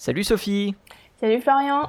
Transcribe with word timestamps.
Salut 0.00 0.22
Sophie 0.22 0.76
Salut 1.18 1.40
Florian 1.40 1.88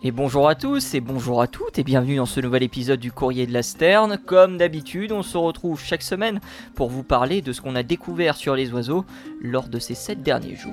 Et 0.00 0.12
bonjour 0.12 0.48
à 0.48 0.54
tous 0.54 0.94
et 0.94 1.00
bonjour 1.00 1.42
à 1.42 1.48
toutes 1.48 1.76
et 1.76 1.82
bienvenue 1.82 2.18
dans 2.18 2.24
ce 2.24 2.38
nouvel 2.40 2.62
épisode 2.62 3.00
du 3.00 3.10
Courrier 3.10 3.48
de 3.48 3.52
la 3.52 3.64
Sterne. 3.64 4.16
Comme 4.16 4.58
d'habitude, 4.58 5.10
on 5.10 5.24
se 5.24 5.36
retrouve 5.36 5.82
chaque 5.82 6.02
semaine 6.02 6.38
pour 6.76 6.88
vous 6.88 7.02
parler 7.02 7.42
de 7.42 7.52
ce 7.52 7.60
qu'on 7.60 7.74
a 7.74 7.82
découvert 7.82 8.36
sur 8.36 8.54
les 8.54 8.72
oiseaux 8.72 9.04
lors 9.40 9.66
de 9.66 9.80
ces 9.80 9.94
sept 9.94 10.22
derniers 10.22 10.54
jours. 10.54 10.72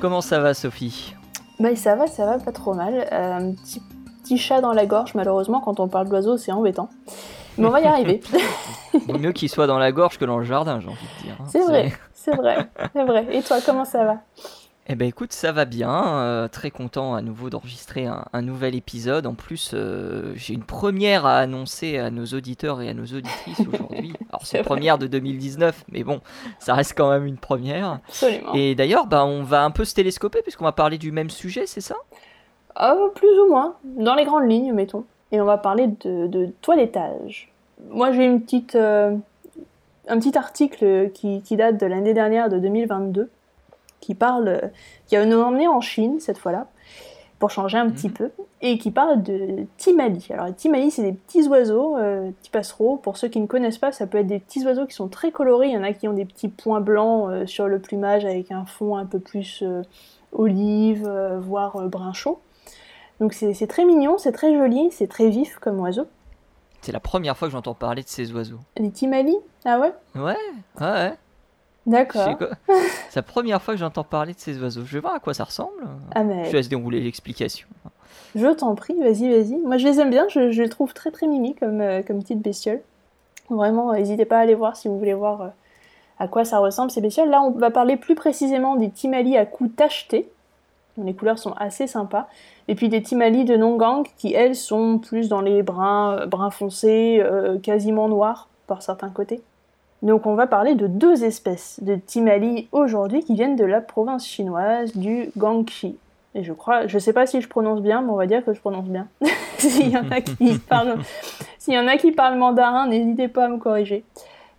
Comment 0.00 0.20
ça 0.20 0.40
va 0.40 0.52
Sophie? 0.52 1.14
Bah 1.60 1.76
ça 1.76 1.94
va, 1.94 2.08
ça 2.08 2.26
va 2.26 2.38
pas 2.40 2.50
trop 2.50 2.74
mal. 2.74 3.06
Euh, 3.12 3.52
petit 4.24 4.36
chat 4.36 4.60
dans 4.60 4.72
la 4.72 4.86
gorge 4.86 5.14
malheureusement 5.14 5.60
quand 5.60 5.78
on 5.78 5.86
parle 5.86 6.08
d'oiseaux 6.08 6.36
c'est 6.36 6.50
embêtant. 6.50 6.90
Mais 7.56 7.66
on 7.66 7.70
va 7.70 7.80
y 7.80 7.84
arriver. 7.86 8.20
Vaut 9.06 9.18
mieux 9.18 9.32
qu'il 9.32 9.48
soit 9.48 9.66
dans 9.66 9.78
la 9.78 9.92
gorge 9.92 10.18
que 10.18 10.24
dans 10.24 10.38
le 10.38 10.44
jardin 10.44 10.80
j'ai 10.80 10.88
envie 10.88 10.96
de 11.18 11.22
dire. 11.24 11.36
hein. 11.40 11.44
C'est 11.48 11.62
vrai, 11.64 11.92
c'est 12.12 12.34
vrai, 12.34 12.68
c'est 12.94 13.04
vrai. 13.04 13.26
Et 13.30 13.42
toi 13.42 13.58
comment 13.64 13.84
ça 13.84 14.04
va? 14.04 14.16
Eh 14.92 14.96
ben 14.96 15.06
écoute, 15.06 15.32
ça 15.32 15.52
va 15.52 15.66
bien. 15.66 16.18
euh, 16.18 16.48
très 16.48 16.72
content 16.72 17.14
à 17.14 17.22
nouveau 17.22 17.48
d'enregistrer 17.48 18.06
un, 18.06 18.24
un 18.32 18.42
nouvel 18.42 18.74
épisode. 18.74 19.24
En 19.26 19.34
plus, 19.34 19.70
euh, 19.72 20.32
j'ai 20.34 20.52
une 20.54 20.64
première 20.64 21.26
à 21.26 21.36
annoncer 21.38 21.98
à 21.98 22.10
nos 22.10 22.24
auditeurs 22.24 22.80
et 22.80 22.88
à 22.88 22.94
nos 22.94 23.04
auditrices 23.04 23.60
aujourd'hui. 23.60 24.14
Alors 24.30 24.44
c'est 24.44 24.58
une 24.58 24.64
première 24.64 24.98
de 24.98 25.06
2019, 25.06 25.84
mais 25.92 26.02
bon, 26.02 26.20
ça 26.58 26.74
reste 26.74 26.94
quand 26.96 27.08
même 27.08 27.24
une 27.24 27.36
première. 27.38 28.00
Absolument. 28.08 28.52
Et 28.54 28.74
d'ailleurs, 28.74 29.06
bah, 29.06 29.24
on 29.24 29.44
va 29.44 29.62
un 29.62 29.70
peu 29.70 29.84
se 29.84 29.94
télescoper 29.94 30.42
puisqu'on 30.42 30.64
va 30.64 30.72
parler 30.72 30.98
du 30.98 31.12
même 31.12 31.30
sujet, 31.30 31.66
c'est 31.66 31.82
ça? 31.82 31.94
Ah, 32.74 32.96
plus 33.14 33.38
ou 33.40 33.48
moins, 33.48 33.76
dans 33.84 34.16
les 34.16 34.24
grandes 34.24 34.50
lignes 34.50 34.72
mettons. 34.72 35.04
Et 35.30 35.40
on 35.40 35.44
va 35.44 35.58
parler 35.58 35.86
de, 35.86 36.26
de 36.26 36.46
toilettage. 36.62 37.49
Moi 37.88 38.12
j'ai 38.12 38.24
une 38.24 38.42
petite, 38.42 38.74
euh, 38.74 39.16
un 40.08 40.18
petit 40.18 40.36
article 40.36 41.10
qui, 41.12 41.42
qui 41.42 41.56
date 41.56 41.78
de 41.78 41.86
l'année 41.86 42.14
dernière, 42.14 42.48
de 42.48 42.58
2022, 42.58 43.30
qui 44.00 44.14
parle, 44.14 44.70
qui 45.06 45.16
a 45.16 45.24
nous 45.24 45.38
emmené 45.40 45.68
en 45.68 45.80
Chine 45.80 46.20
cette 46.20 46.38
fois-là, 46.38 46.66
pour 47.38 47.50
changer 47.50 47.78
un 47.78 47.88
petit 47.90 48.08
Mhm. 48.08 48.14
peu, 48.14 48.30
et 48.60 48.76
qui 48.78 48.90
parle 48.90 49.22
de 49.22 49.64
timali. 49.78 50.26
Alors 50.30 50.46
les 50.46 50.52
timali, 50.52 50.90
c'est 50.90 51.02
des 51.02 51.12
petits 51.12 51.48
oiseaux, 51.48 51.96
euh, 51.96 52.30
petits 52.40 52.50
passereaux. 52.50 52.96
Pour 52.96 53.16
ceux 53.16 53.28
qui 53.28 53.40
ne 53.40 53.46
connaissent 53.46 53.78
pas, 53.78 53.92
ça 53.92 54.06
peut 54.06 54.18
être 54.18 54.26
des 54.26 54.38
petits 54.38 54.64
oiseaux 54.66 54.86
qui 54.86 54.94
sont 54.94 55.08
très 55.08 55.30
colorés. 55.30 55.68
Il 55.68 55.72
y 55.72 55.78
en 55.78 55.82
a 55.82 55.92
qui 55.92 56.06
ont 56.06 56.12
des 56.12 56.26
petits 56.26 56.48
points 56.48 56.80
blancs 56.80 57.30
euh, 57.30 57.46
sur 57.46 57.66
le 57.66 57.78
plumage 57.78 58.24
avec 58.26 58.52
un 58.52 58.66
fond 58.66 58.96
un 58.96 59.06
peu 59.06 59.18
plus 59.18 59.62
euh, 59.62 59.82
olive, 60.32 61.08
voire 61.40 61.88
brun 61.88 62.12
chaud. 62.12 62.38
Donc 63.20 63.34
c'est 63.34 63.66
très 63.66 63.84
mignon, 63.84 64.16
c'est 64.16 64.32
très 64.32 64.54
joli, 64.56 64.90
c'est 64.92 65.08
très 65.08 65.28
vif 65.28 65.58
comme 65.58 65.80
oiseau. 65.80 66.06
C'est 66.82 66.92
la 66.92 67.00
première 67.00 67.36
fois 67.36 67.48
que 67.48 67.52
j'entends 67.52 67.74
parler 67.74 68.02
de 68.02 68.08
ces 68.08 68.32
oiseaux. 68.32 68.58
Les 68.78 68.90
timali 68.90 69.36
Ah 69.64 69.78
ouais 69.78 69.92
Ouais, 70.14 70.36
ouais, 70.80 71.12
D'accord. 71.86 72.38
C'est 73.08 73.16
la 73.16 73.22
première 73.22 73.60
fois 73.62 73.74
que 73.74 73.80
j'entends 73.80 74.04
parler 74.04 74.34
de 74.34 74.38
ces 74.38 74.60
oiseaux. 74.60 74.82
Je 74.84 74.92
vais 74.94 75.00
voir 75.00 75.14
à 75.14 75.20
quoi 75.20 75.34
ça 75.34 75.44
ressemble. 75.44 75.82
Ah 76.14 76.20
Je 76.22 76.26
mais 76.26 76.52
laisse 76.52 76.68
dérouler 76.68 77.00
l'explication. 77.00 77.66
je 78.34 78.46
t'en 78.48 78.74
prie, 78.74 78.94
vas-y, 78.98 79.28
vas-y. 79.30 79.56
Moi 79.56 79.76
je 79.78 79.88
les 79.88 80.00
aime 80.00 80.10
bien, 80.10 80.26
je, 80.28 80.50
je 80.50 80.62
les 80.62 80.68
trouve 80.68 80.92
très 80.94 81.10
très 81.10 81.26
mimi 81.26 81.54
comme, 81.54 81.80
euh, 81.80 82.02
comme 82.02 82.20
petites 82.22 82.40
bestioles. 82.42 82.82
Vraiment, 83.48 83.90
euh, 83.92 83.96
n'hésitez 83.96 84.24
pas 84.24 84.38
à 84.38 84.40
aller 84.40 84.54
voir 84.54 84.76
si 84.76 84.88
vous 84.88 84.98
voulez 84.98 85.14
voir 85.14 85.42
euh, 85.42 85.48
à 86.18 86.28
quoi 86.28 86.44
ça 86.44 86.58
ressemble 86.58 86.90
ces 86.90 87.00
bestioles. 87.00 87.30
Là 87.30 87.42
on 87.42 87.50
va 87.50 87.70
parler 87.70 87.96
plus 87.96 88.14
précisément 88.14 88.76
des 88.76 88.90
timali 88.90 89.36
à 89.36 89.46
cou 89.46 89.68
tacheté. 89.68 90.30
Les 91.04 91.14
couleurs 91.14 91.38
sont 91.38 91.52
assez 91.52 91.86
sympas. 91.86 92.28
Et 92.68 92.74
puis 92.74 92.88
des 92.88 93.02
timali 93.02 93.44
de 93.44 93.56
Nongang 93.56 94.06
qui 94.16 94.34
elles 94.34 94.54
sont 94.54 94.98
plus 94.98 95.28
dans 95.28 95.40
les 95.40 95.62
bruns, 95.62 96.18
euh, 96.18 96.26
bruns 96.26 96.50
foncés, 96.50 97.20
euh, 97.22 97.58
quasiment 97.58 98.08
noirs 98.08 98.48
par 98.66 98.82
certains 98.82 99.10
côtés. 99.10 99.42
Donc 100.02 100.26
on 100.26 100.34
va 100.34 100.46
parler 100.46 100.74
de 100.74 100.86
deux 100.86 101.24
espèces 101.24 101.80
de 101.82 101.94
timali 101.96 102.68
aujourd'hui 102.72 103.22
qui 103.22 103.34
viennent 103.34 103.56
de 103.56 103.64
la 103.64 103.80
province 103.80 104.26
chinoise 104.26 104.96
du 104.96 105.30
Guangxi. 105.36 105.98
Et 106.34 106.44
je 106.44 106.52
crois, 106.52 106.86
je 106.86 106.98
sais 106.98 107.12
pas 107.12 107.26
si 107.26 107.40
je 107.40 107.48
prononce 107.48 107.80
bien, 107.80 108.02
mais 108.02 108.10
on 108.10 108.16
va 108.16 108.26
dire 108.26 108.44
que 108.44 108.52
je 108.52 108.60
prononce 108.60 108.86
bien. 108.86 109.08
S'il 109.58 109.90
y 109.90 109.96
en 109.96 110.10
a 110.10 110.20
qui 110.20 110.58
parlent, 110.68 110.96
s'il 111.58 111.74
y 111.74 111.78
en 111.78 111.86
a 111.86 111.96
qui 111.98 112.12
parlent 112.12 112.38
mandarin, 112.38 112.86
n'hésitez 112.86 113.28
pas 113.28 113.44
à 113.44 113.48
me 113.48 113.58
corriger. 113.58 114.04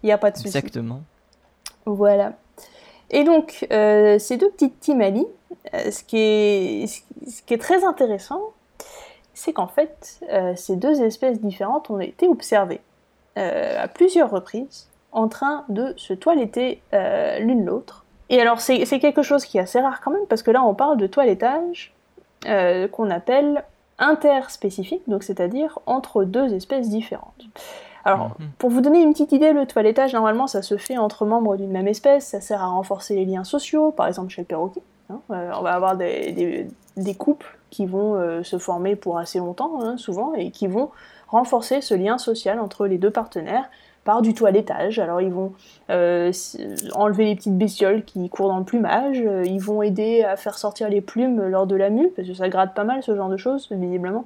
Il 0.03 0.07
n'y 0.07 0.11
a 0.11 0.17
pas 0.17 0.29
de 0.29 0.37
souci. 0.37 0.49
Exactement. 0.49 1.01
Voilà. 1.85 2.33
Et 3.09 3.23
donc, 3.23 3.67
euh, 3.71 4.19
ces 4.19 4.37
deux 4.37 4.49
petites 4.49 4.79
timali, 4.79 5.21
euh, 5.21 5.25
ce, 5.73 6.03
qui 6.03 6.17
est, 6.17 6.87
ce 6.87 7.41
qui 7.43 7.53
est 7.53 7.61
très 7.61 7.83
intéressant, 7.83 8.41
c'est 9.33 9.53
qu'en 9.53 9.67
fait, 9.67 10.19
euh, 10.29 10.53
ces 10.55 10.75
deux 10.75 11.01
espèces 11.01 11.39
différentes 11.39 11.89
ont 11.89 11.99
été 11.99 12.27
observées 12.27 12.81
euh, 13.37 13.83
à 13.83 13.87
plusieurs 13.87 14.29
reprises 14.29 14.87
en 15.11 15.27
train 15.27 15.65
de 15.69 15.93
se 15.97 16.13
toiletter 16.13 16.81
euh, 16.93 17.39
l'une 17.39 17.65
l'autre. 17.65 18.05
Et 18.29 18.39
alors, 18.39 18.61
c'est 18.61 18.85
quelque 18.99 19.23
chose 19.23 19.43
qui 19.45 19.57
est 19.57 19.61
assez 19.61 19.79
rare 19.81 19.99
quand 20.01 20.11
même, 20.11 20.25
parce 20.29 20.41
que 20.41 20.51
là, 20.51 20.63
on 20.63 20.73
parle 20.73 20.97
de 20.97 21.05
toilettage 21.07 21.93
euh, 22.45 22.87
qu'on 22.87 23.09
appelle 23.09 23.65
interspécifique, 23.99 25.03
donc 25.07 25.23
c'est-à-dire 25.23 25.79
entre 25.85 26.23
deux 26.23 26.53
espèces 26.53 26.89
différentes. 26.89 27.43
Alors, 28.03 28.29
Mhm. 28.39 28.49
pour 28.57 28.69
vous 28.69 28.81
donner 28.81 29.01
une 29.01 29.11
petite 29.11 29.31
idée, 29.31 29.53
le 29.53 29.65
toilettage, 29.67 30.13
normalement, 30.13 30.47
ça 30.47 30.61
se 30.61 30.77
fait 30.77 30.97
entre 30.97 31.25
membres 31.25 31.55
d'une 31.57 31.71
même 31.71 31.87
espèce, 31.87 32.25
ça 32.27 32.41
sert 32.41 32.63
à 32.63 32.67
renforcer 32.67 33.15
les 33.15 33.25
liens 33.25 33.43
sociaux, 33.43 33.91
par 33.91 34.07
exemple 34.07 34.29
chez 34.29 34.41
le 34.41 34.47
perroquet. 34.47 34.81
Hein. 35.11 35.21
Euh, 35.31 35.51
on 35.57 35.61
va 35.61 35.73
avoir 35.73 35.97
des, 35.97 36.67
couples 37.17 37.57
qui 37.69 37.85
vont 37.85 38.15
euh, 38.15 38.43
se 38.43 38.57
former 38.57 38.95
pour 38.95 39.17
assez 39.17 39.39
longtemps, 39.39 39.81
hein, 39.81 39.97
souvent, 39.97 40.33
et 40.33 40.51
qui 40.51 40.67
vont 40.67 40.89
renforcer 41.27 41.81
ce 41.81 41.93
lien 41.93 42.17
social 42.17 42.59
entre 42.59 42.87
les 42.87 42.97
deux 42.97 43.11
partenaires 43.11 43.69
par 44.03 44.21
du 44.21 44.33
toilettage. 44.33 44.99
Alors, 44.99 45.21
ils 45.21 45.31
vont 45.31 45.53
euh, 45.89 46.31
enlever 46.93 47.25
les 47.25 47.35
petites 47.35 47.57
bestioles 47.57 48.03
qui 48.03 48.29
courent 48.29 48.49
dans 48.49 48.57
le 48.57 48.65
plumage, 48.65 49.23
ils 49.45 49.59
vont 49.59 49.81
aider 49.81 50.23
à 50.23 50.35
faire 50.35 50.57
sortir 50.57 50.89
les 50.89 51.01
plumes 51.01 51.47
lors 51.47 51.67
de 51.67 51.75
la 51.75 51.89
mue, 51.89 52.09
parce 52.15 52.27
que 52.27 52.33
ça 52.33 52.49
gratte 52.49 52.73
pas 52.73 52.83
mal 52.83 53.03
ce 53.03 53.15
genre 53.15 53.29
de 53.29 53.37
choses, 53.37 53.67
visiblement 53.71 54.25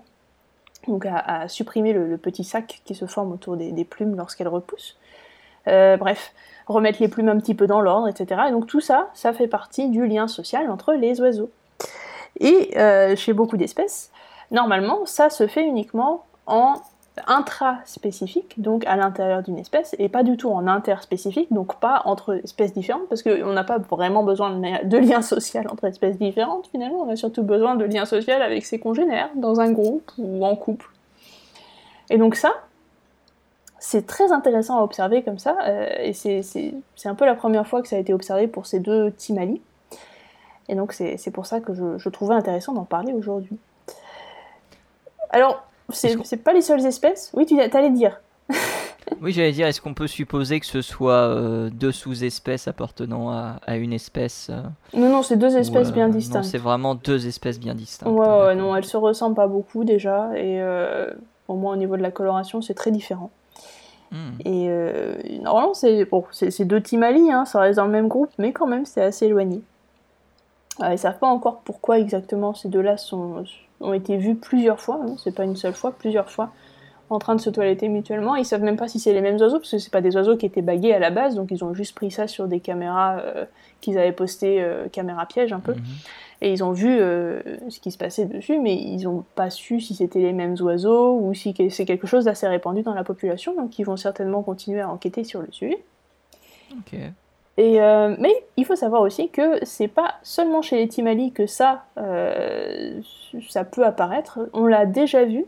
donc 0.87 1.07
à, 1.07 1.47
supprimer 1.47 1.93
le, 1.93 2.15
petit 2.17 2.43
sac 2.43 2.83
qui 2.85 2.93
se 2.93 3.07
forme 3.07 3.31
autour 3.31 3.57
des 3.57 3.85
plumes 3.85 4.15
lorsqu'elles 4.15 4.47
repoussent. 4.47 4.95
Euh, 5.67 5.97
bref, 5.97 6.33
remettre 6.67 7.01
les 7.01 7.07
plumes 7.07 7.29
un 7.29 7.37
petit 7.37 7.55
peu 7.55 7.67
dans 7.67 7.81
l'ordre, 7.81 8.07
etc. 8.07 8.41
Et 8.47 8.51
donc 8.51 8.67
tout 8.67 8.81
ça, 8.81 9.09
ça 9.13 9.33
fait 9.33 9.47
partie 9.47 9.89
du 9.89 10.07
lien 10.07 10.27
social 10.27 10.69
entre 10.69 10.93
les 10.93 11.21
oiseaux. 11.21 11.49
Et 12.39 12.77
euh, 12.77 13.15
chez 13.15 13.33
beaucoup 13.33 13.57
d'espèces, 13.57 14.11
normalement, 14.51 15.05
ça 15.05 15.29
se 15.29 15.47
fait 15.47 15.63
uniquement 15.63 16.25
en 16.47 16.75
intraspécifique, 17.27 18.61
donc 18.61 18.85
à 18.87 18.97
l'intérieur 18.97 19.41
d'une 19.41 19.57
espèce, 19.57 19.95
et 19.99 20.09
pas 20.09 20.21
du 20.21 20.35
tout 20.35 20.49
en 20.49 20.67
interspécifique, 20.67 21.47
donc 21.53 21.79
pas 21.79 22.01
entre 22.03 22.41
espèces 22.43 22.73
différentes, 22.73 23.07
parce 23.07 23.23
qu'on 23.23 23.53
n'a 23.53 23.63
pas 23.63 23.77
vraiment 23.77 24.23
besoin 24.23 24.49
de, 24.49 24.61
li- 24.61 24.85
de 24.85 24.97
lien 24.97 25.21
social 25.21 25.65
entre 25.71 25.85
espèces 25.85 26.17
différentes, 26.17 26.67
finalement, 26.67 27.03
on 27.07 27.09
a 27.09 27.15
surtout 27.15 27.43
besoin 27.43 27.75
de 27.75 27.85
lien 27.85 28.05
social 28.05 28.41
avec 28.41 28.65
ses 28.65 28.79
congénères, 28.79 29.29
dans 29.35 29.61
un 29.61 29.71
groupe 29.71 30.11
ou 30.17 30.45
en 30.45 30.57
couple. 30.57 30.89
Et 32.09 32.17
donc 32.17 32.35
ça, 32.35 32.51
c'est 33.85 34.07
très 34.07 34.31
intéressant 34.31 34.79
à 34.79 34.81
observer 34.81 35.21
comme 35.21 35.37
ça, 35.37 35.55
euh, 35.67 35.87
et 35.99 36.13
c'est- 36.13 36.73
un 37.05 37.13
peu 37.13 37.25
la 37.25 37.35
première 37.35 37.67
fois 37.67 37.83
que 37.83 37.87
ça 37.87 37.97
a 37.97 37.99
été 37.99 38.13
observé 38.15 38.47
pour 38.47 38.65
ces 38.65 38.79
deux 38.79 39.11
timali, 39.11 39.61
et 40.67 40.73
donc 40.73 40.91
c'est 40.93 41.31
pour 41.31 41.45
ça 41.45 41.59
que 41.59 41.75
je, 41.75 41.97
je 41.99 42.09
trouvais 42.09 42.33
intéressant 42.33 42.73
d'en 42.73 42.85
parler 42.85 43.13
aujourd'hui. 43.13 43.57
Alors, 45.29 45.63
c'est 45.89 46.17
c'est 46.23 46.37
pas 46.37 46.53
les 46.53 46.61
seules 46.61 46.83
espèces? 46.85 47.29
Oui, 47.35 47.45
tu 47.45 47.59
allais 47.59 47.91
dire. 47.91 48.19
Oui, 49.21 49.31
j'allais 49.31 49.51
dire, 49.51 49.67
est-ce 49.67 49.79
qu'on 49.81 49.93
peut 49.93 50.07
supposer 50.07 50.59
que 50.59 50.65
ce 50.65 50.81
soit 50.81 51.13
euh, 51.29 51.69
deux 51.69 51.91
sous-espèces 51.91 52.67
appartenant 52.67 53.29
à, 53.29 53.59
à 53.67 53.75
une 53.75 53.93
espèce 53.93 54.49
euh, 54.49 54.61
Non, 54.95 55.09
non, 55.09 55.21
c'est 55.21 55.37
deux 55.37 55.55
espèces 55.57 55.89
ou, 55.89 55.93
bien 55.93 56.09
distinctes. 56.09 56.45
c'est 56.45 56.57
vraiment 56.57 56.95
deux 56.95 57.27
espèces 57.27 57.59
bien 57.59 57.75
distinctes. 57.75 58.11
Ouais, 58.11 58.55
non, 58.55 58.75
elles 58.75 58.83
se 58.83 58.97
ressemblent 58.97 59.35
pas 59.35 59.47
beaucoup 59.47 59.83
déjà, 59.83 60.31
et 60.35 60.59
au 61.47 61.55
moins 61.55 61.73
au 61.73 61.75
niveau 61.75 61.95
de 61.97 62.01
la 62.01 62.09
coloration, 62.09 62.63
c'est 62.63 62.73
très 62.73 62.89
différent. 62.91 63.29
Hmm. 64.11 64.31
Et 64.45 64.67
euh, 64.69 65.15
normalement, 65.41 65.73
c'est 65.73 66.05
bon, 66.05 66.23
deux 66.59 66.81
timali, 66.81 67.31
hein, 67.31 67.45
ça 67.45 67.59
reste 67.59 67.77
dans 67.77 67.85
le 67.85 67.91
même 67.91 68.07
groupe, 68.07 68.31
mais 68.37 68.53
quand 68.53 68.67
même, 68.67 68.85
c'est 68.85 69.03
assez 69.03 69.25
éloigné. 69.25 69.61
Euh, 70.81 70.93
ils 70.93 70.99
savent 70.99 71.19
pas 71.19 71.27
encore 71.27 71.61
pourquoi 71.61 71.99
exactement 71.99 72.53
ces 72.53 72.67
deux-là 72.69 72.95
ont 73.81 73.93
été 73.93 74.17
vus 74.17 74.35
plusieurs 74.35 74.79
fois, 74.79 74.99
hein, 75.01 75.15
c'est 75.17 75.33
pas 75.33 75.43
une 75.43 75.55
seule 75.55 75.73
fois, 75.73 75.91
plusieurs 75.91 76.29
fois, 76.29 76.51
en 77.09 77.19
train 77.19 77.35
de 77.35 77.41
se 77.41 77.49
toiletter 77.49 77.87
mutuellement. 77.87 78.35
Ils 78.35 78.45
savent 78.45 78.63
même 78.63 78.77
pas 78.77 78.87
si 78.87 78.99
c'est 78.99 79.13
les 79.13 79.21
mêmes 79.21 79.37
oiseaux, 79.37 79.59
parce 79.59 79.71
que 79.71 79.77
c'est 79.77 79.91
pas 79.91 80.01
des 80.01 80.15
oiseaux 80.15 80.37
qui 80.37 80.45
étaient 80.45 80.61
bagués 80.61 80.93
à 80.93 80.99
la 80.99 81.11
base, 81.11 81.35
donc 81.35 81.51
ils 81.51 81.63
ont 81.63 81.73
juste 81.73 81.95
pris 81.95 82.11
ça 82.11 82.27
sur 82.27 82.47
des 82.47 82.59
caméras 82.59 83.19
euh, 83.19 83.45
qu'ils 83.81 83.97
avaient 83.97 84.11
postées, 84.11 84.61
euh, 84.61 84.87
caméra 84.89 85.25
piège 85.25 85.53
un 85.53 85.59
peu. 85.59 85.73
Mhm. 85.73 85.83
Et 86.41 86.51
ils 86.51 86.63
ont 86.63 86.71
vu 86.71 86.89
euh, 86.89 87.41
ce 87.69 87.79
qui 87.79 87.91
se 87.91 87.97
passait 87.97 88.25
dessus, 88.25 88.59
mais 88.59 88.75
ils 88.75 89.03
n'ont 89.03 89.23
pas 89.35 89.49
su 89.49 89.79
si 89.79 89.95
c'était 89.95 90.19
les 90.19 90.33
mêmes 90.33 90.55
oiseaux 90.61 91.17
ou 91.17 91.33
si 91.33 91.55
c'est 91.69 91.85
quelque 91.85 92.07
chose 92.07 92.25
d'assez 92.25 92.47
répandu 92.47 92.81
dans 92.81 92.93
la 92.93 93.03
population, 93.03 93.55
donc 93.55 93.79
ils 93.79 93.83
vont 93.83 93.97
certainement 93.97 94.41
continuer 94.41 94.81
à 94.81 94.89
enquêter 94.89 95.23
sur 95.23 95.41
le 95.41 95.47
sujet. 95.51 95.83
Ok. 96.73 96.99
Et, 97.57 97.81
euh, 97.81 98.15
mais 98.19 98.33
il 98.57 98.65
faut 98.65 98.75
savoir 98.75 99.01
aussi 99.01 99.29
que 99.29 99.63
c'est 99.63 99.87
pas 99.87 100.15
seulement 100.23 100.61
chez 100.61 100.75
les 100.75 100.87
Timali 100.89 101.31
que 101.31 101.47
ça, 101.47 101.85
euh, 101.97 102.99
ça 103.47 103.63
peut 103.63 103.85
apparaître. 103.85 104.39
On 104.51 104.65
l'a 104.65 104.85
déjà 104.85 105.23
vu 105.23 105.45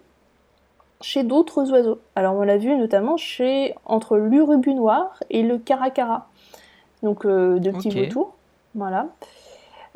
chez 1.02 1.24
d'autres 1.24 1.72
oiseaux. 1.72 2.00
Alors 2.16 2.36
on 2.36 2.44
l'a 2.44 2.58
vu 2.58 2.76
notamment 2.76 3.18
chez 3.18 3.76
entre 3.86 4.18
l'urubu 4.18 4.74
noir 4.74 5.24
et 5.30 5.44
le 5.44 5.58
caracara, 5.58 6.28
donc 7.04 7.26
euh, 7.26 7.60
de 7.60 7.72
petits 7.72 7.90
vautours. 7.90 8.34
Voilà. 8.76 9.08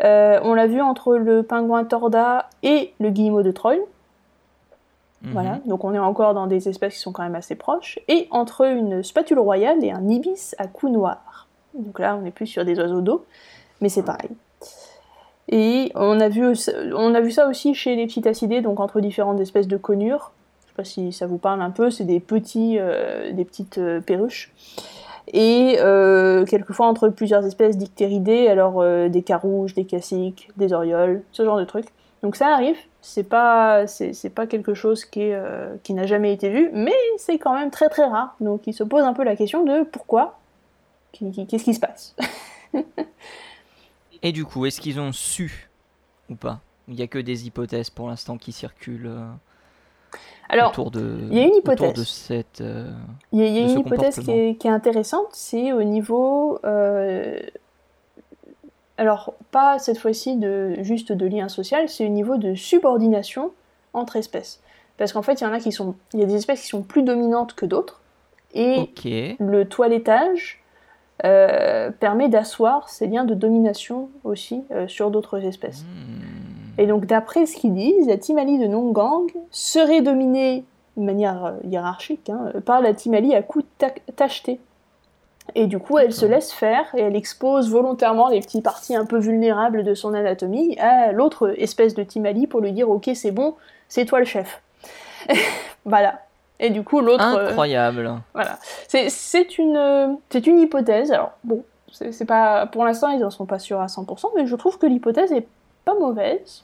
Euh, 0.03 0.39
on 0.44 0.53
l'a 0.53 0.68
vu 0.68 0.81
entre 0.81 1.15
le 1.15 1.44
pingouin 1.44 1.83
torda 1.83 2.50
et 2.63 2.94
le 3.00 3.09
guillemot 3.09 3.44
de 3.44 3.51
Troy. 3.51 3.75
Mhm. 5.21 5.33
Voilà, 5.33 5.59
donc 5.65 5.83
on 5.83 5.94
est 5.94 6.00
encore 6.00 6.33
dans 6.33 6.48
des 6.48 6.68
espèces 6.68 6.95
qui 6.95 7.00
sont 7.00 7.12
quand 7.12 7.24
même 7.24 7.36
assez 7.36 7.56
proches. 7.56 8.00
Et 8.07 8.27
entre 8.31 8.65
une 8.65 9.04
spatule 9.04 9.39
royale 9.39 9.83
et 9.83 9.92
un 9.92 10.07
ibis 10.09 10.56
à 10.57 10.68
cou 10.68 10.89
noir. 10.89 11.47
Donc 11.75 12.00
là, 12.00 12.15
on 12.15 12.21
n'est 12.21 12.31
plus 12.31 12.47
sur 12.47 12.65
des 12.65 12.77
oiseaux 12.80 13.01
d'eau, 13.01 13.25
mais 13.80 13.89
c'est 13.89 14.04
pareil. 14.04 14.31
Et 15.50 15.92
on 15.95 16.19
a, 16.19 16.30
vu, 16.30 16.54
on 16.95 17.13
a 17.13 17.21
vu 17.21 17.31
ça 17.31 17.47
aussi 17.47 17.74
chez 17.74 17.95
les 17.95 18.07
psittacidés, 18.07 18.62
donc 18.62 18.80
entre 18.80 19.00
différentes 19.00 19.39
espèces 19.39 19.68
de 19.68 19.77
conures. 19.77 20.31
Je 20.71 20.81
ne 20.81 20.85
sais 20.85 20.89
pas 20.89 21.01
si 21.01 21.12
ça 21.12 21.27
vous 21.27 21.38
parle 21.38 21.62
un 21.62 21.69
peu, 21.69 21.91
c'est 21.91 22.06
des, 22.06 22.21
petits, 22.21 22.77
euh, 22.79 23.33
des 23.33 23.44
petites 23.44 23.77
euh, 23.77 24.00
perruches. 24.00 24.53
Et 25.33 25.75
euh, 25.79 26.45
quelquefois 26.45 26.88
entre 26.88 27.09
plusieurs 27.09 27.45
espèces 27.45 27.77
d'ictéridés, 27.77 28.47
alors 28.47 28.83
des 29.09 29.21
carouges, 29.21 29.73
des 29.73 29.85
cassiques, 29.85 30.50
des 30.57 30.73
orioles, 30.73 31.23
ce 31.31 31.45
genre 31.45 31.57
de 31.57 31.63
trucs. 31.63 31.88
Donc 32.23 32.35
ça 32.35 32.47
arrive, 32.47 32.77
c'est 33.01 33.23
pas, 33.23 33.85
c'est, 33.88 34.33
pas 34.33 34.47
quelque 34.47 34.73
chose 34.73 35.06
qui, 35.06 35.31
qui 35.83 35.94
n'a 35.94 36.06
jamais 36.06 36.33
été 36.33 36.50
vu, 36.50 36.69
mais 36.73 36.95
c'est 37.18 37.38
quand 37.38 37.53
même 37.53 37.69
très 37.69 37.88
très 37.88 38.06
rare. 38.06 38.35
Donc 38.41 38.68
il 38.68 38.73
se 38.73 38.83
pose 38.83 39.03
un 39.03 39.13
peu 39.13 39.23
la 39.23 39.35
question 39.35 39.63
de 39.63 39.83
pourquoi, 39.83 40.39
qu'est-ce 41.13 41.63
qui 41.63 41.73
se 41.73 41.79
passe 41.79 42.15
Et 44.23 44.31
du 44.31 44.44
coup, 44.44 44.65
est-ce 44.65 44.81
qu'ils 44.81 45.00
ont 45.00 45.13
su 45.13 45.69
ou 46.29 46.35
pas? 46.35 46.59
Il 46.88 46.95
n'y 46.95 47.03
a 47.03 47.07
que 47.07 47.19
des 47.19 47.47
hypothèses 47.47 47.89
pour 47.89 48.09
l'instant 48.09 48.38
qui 48.38 48.51
circulent 48.51 49.12
Alors, 50.51 50.71
autour 50.71 50.92
de, 50.92 51.18
il 51.31 51.38
y 51.38 51.39
a 51.39 51.45
une 51.45 51.56
hypothèse. 51.56 51.94
de 51.94 52.03
cette. 52.03 52.59
Euh, 52.59 52.92
il 53.31 53.39
y 53.39 53.57
a, 53.57 53.62
une 53.62 53.80
hypothèse 53.80 54.19
qui 54.19 54.31
est, 54.31 54.65
intéressante, 54.65 55.30
c'est 55.31 55.71
au 55.71 55.81
niveau. 55.81 56.59
Euh, 56.65 57.39
alors, 58.98 59.33
pas 59.51 59.80
cette 59.80 59.98
fois-ci 59.98 60.36
de 60.36 60.75
juste 60.81 61.13
de 61.13 61.25
lien 61.25 61.48
social, 61.48 61.88
c'est 61.88 62.06
au 62.06 62.09
niveau 62.09 62.36
de 62.36 62.53
subordination 62.53 63.51
entre 63.94 64.18
espèces. 64.18 64.62
Parce 64.98 65.13
qu'en 65.13 65.21
fait, 65.21 65.39
il 65.39 65.45
y 65.45 65.48
en 65.48 65.53
a 65.53 65.59
qui 65.59 65.71
sont, 65.71 65.95
il 66.13 66.19
y 66.19 66.24
a 66.24 66.25
des 66.25 66.36
espèces 66.36 66.62
qui 66.62 66.68
sont 66.68 66.83
plus 66.83 67.04
dominantes 67.04 67.54
que 67.54 67.65
d'autres, 67.65 68.01
et 68.54 68.89
le 69.39 69.63
toilettage 69.63 70.62
euh, 71.24 71.92
permet 71.92 72.27
d'asseoir 72.27 72.89
ces 72.89 73.07
liens 73.07 73.24
de 73.24 73.36
domination 73.36 74.09
aussi 74.25 74.65
sur 74.88 75.12
d'autres 75.12 75.45
espèces. 75.45 75.83
Hmm. 75.83 76.41
Et 76.77 76.88
donc 76.88 77.06
d'après 77.06 77.45
ce 77.45 77.56
qu'ils 77.56 77.73
disent, 77.73 78.07
la 78.07 78.18
Timali 78.18 78.57
de 78.57 78.68
Nonggang 78.68 79.27
serait 79.51 80.01
dominée 80.01 80.63
de 80.97 81.03
manière 81.03 81.45
euh, 81.45 81.51
hiérarchique 81.63 82.29
hein, 82.29 82.51
par 82.65 82.81
la 82.81 82.94
Timali 82.94 83.33
à 83.35 83.41
coups 83.41 83.65
tachetés. 84.15 84.59
Et 85.56 85.68
du 85.68 85.79
coup, 85.79 85.97
elle 85.97 86.13
se 86.13 86.25
laisse 86.25 86.51
faire 86.51 86.85
et 86.95 87.01
elle 87.01 87.15
expose 87.15 87.69
volontairement 87.69 88.29
les 88.29 88.39
petites 88.39 88.63
parties 88.63 88.95
un 88.95 89.06
peu 89.06 89.18
vulnérables 89.18 89.83
de 89.83 89.94
son 89.94 90.13
anatomie 90.13 90.77
à 90.79 91.12
l'autre 91.12 91.53
espèce 91.57 91.94
de 91.94 92.03
Timali 92.03 92.47
pour 92.47 92.62
lui 92.62 92.71
dire 92.71 92.89
Ok, 92.89 93.09
c'est 93.15 93.31
bon, 93.31 93.56
c'est 93.89 94.06
toi 94.06 94.19
le 94.19 94.25
chef. 94.25 94.62
voilà. 95.85 96.21
Et 96.59 96.69
du 96.69 96.83
coup, 96.83 97.01
l'autre. 97.01 97.25
Euh, 97.25 97.50
Incroyable. 97.50 98.12
voilà. 98.33 98.59
C'est 98.88 99.57
une, 99.57 99.75
euh, 99.75 100.07
une 100.45 100.59
hypothèse. 100.59 101.12
Alors, 101.12 101.31
bon, 101.44 101.63
c'est 101.91 102.25
pas, 102.25 102.68
pour 102.68 102.85
l'instant, 102.85 103.09
ils 103.09 103.19
n'en 103.19 103.31
sont 103.31 103.47
pas 103.47 103.59
sûrs 103.59 103.81
à 103.81 103.88
100%, 103.88 104.27
mais 104.35 104.45
je 104.45 104.56
trouve 104.56 104.77
que 104.77 104.85
l'hypothèse 104.85 105.31
est 105.31 105.47
pas 105.86 105.98
mauvaise. 105.98 106.63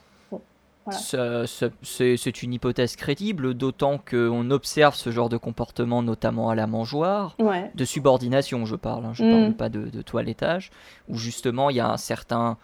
C'est 0.90 2.42
une 2.42 2.54
hypothèse 2.54 2.96
crédible, 2.96 3.54
d'autant 3.54 3.98
qu'on 3.98 4.50
observe 4.50 4.94
ce 4.94 5.10
genre 5.10 5.28
de 5.28 5.36
comportement, 5.36 6.02
notamment 6.02 6.50
à 6.50 6.54
la 6.54 6.66
mangeoire, 6.66 7.36
de 7.74 7.84
subordination, 7.84 8.64
je 8.64 8.76
parle, 8.76 9.04
hein, 9.04 9.12
je 9.12 9.24
ne 9.24 9.32
parle 9.32 9.50
mm. 9.50 9.54
pas 9.54 9.68
de, 9.68 9.90
de, 9.90 10.02
toilettage, 10.02 10.70
où 11.08 11.16
justement 11.16 11.70
il 11.70 11.76
y 11.76 11.80
a 11.80 11.90
un 11.90 11.96
certain 11.96 12.56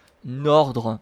ordre 0.47 1.01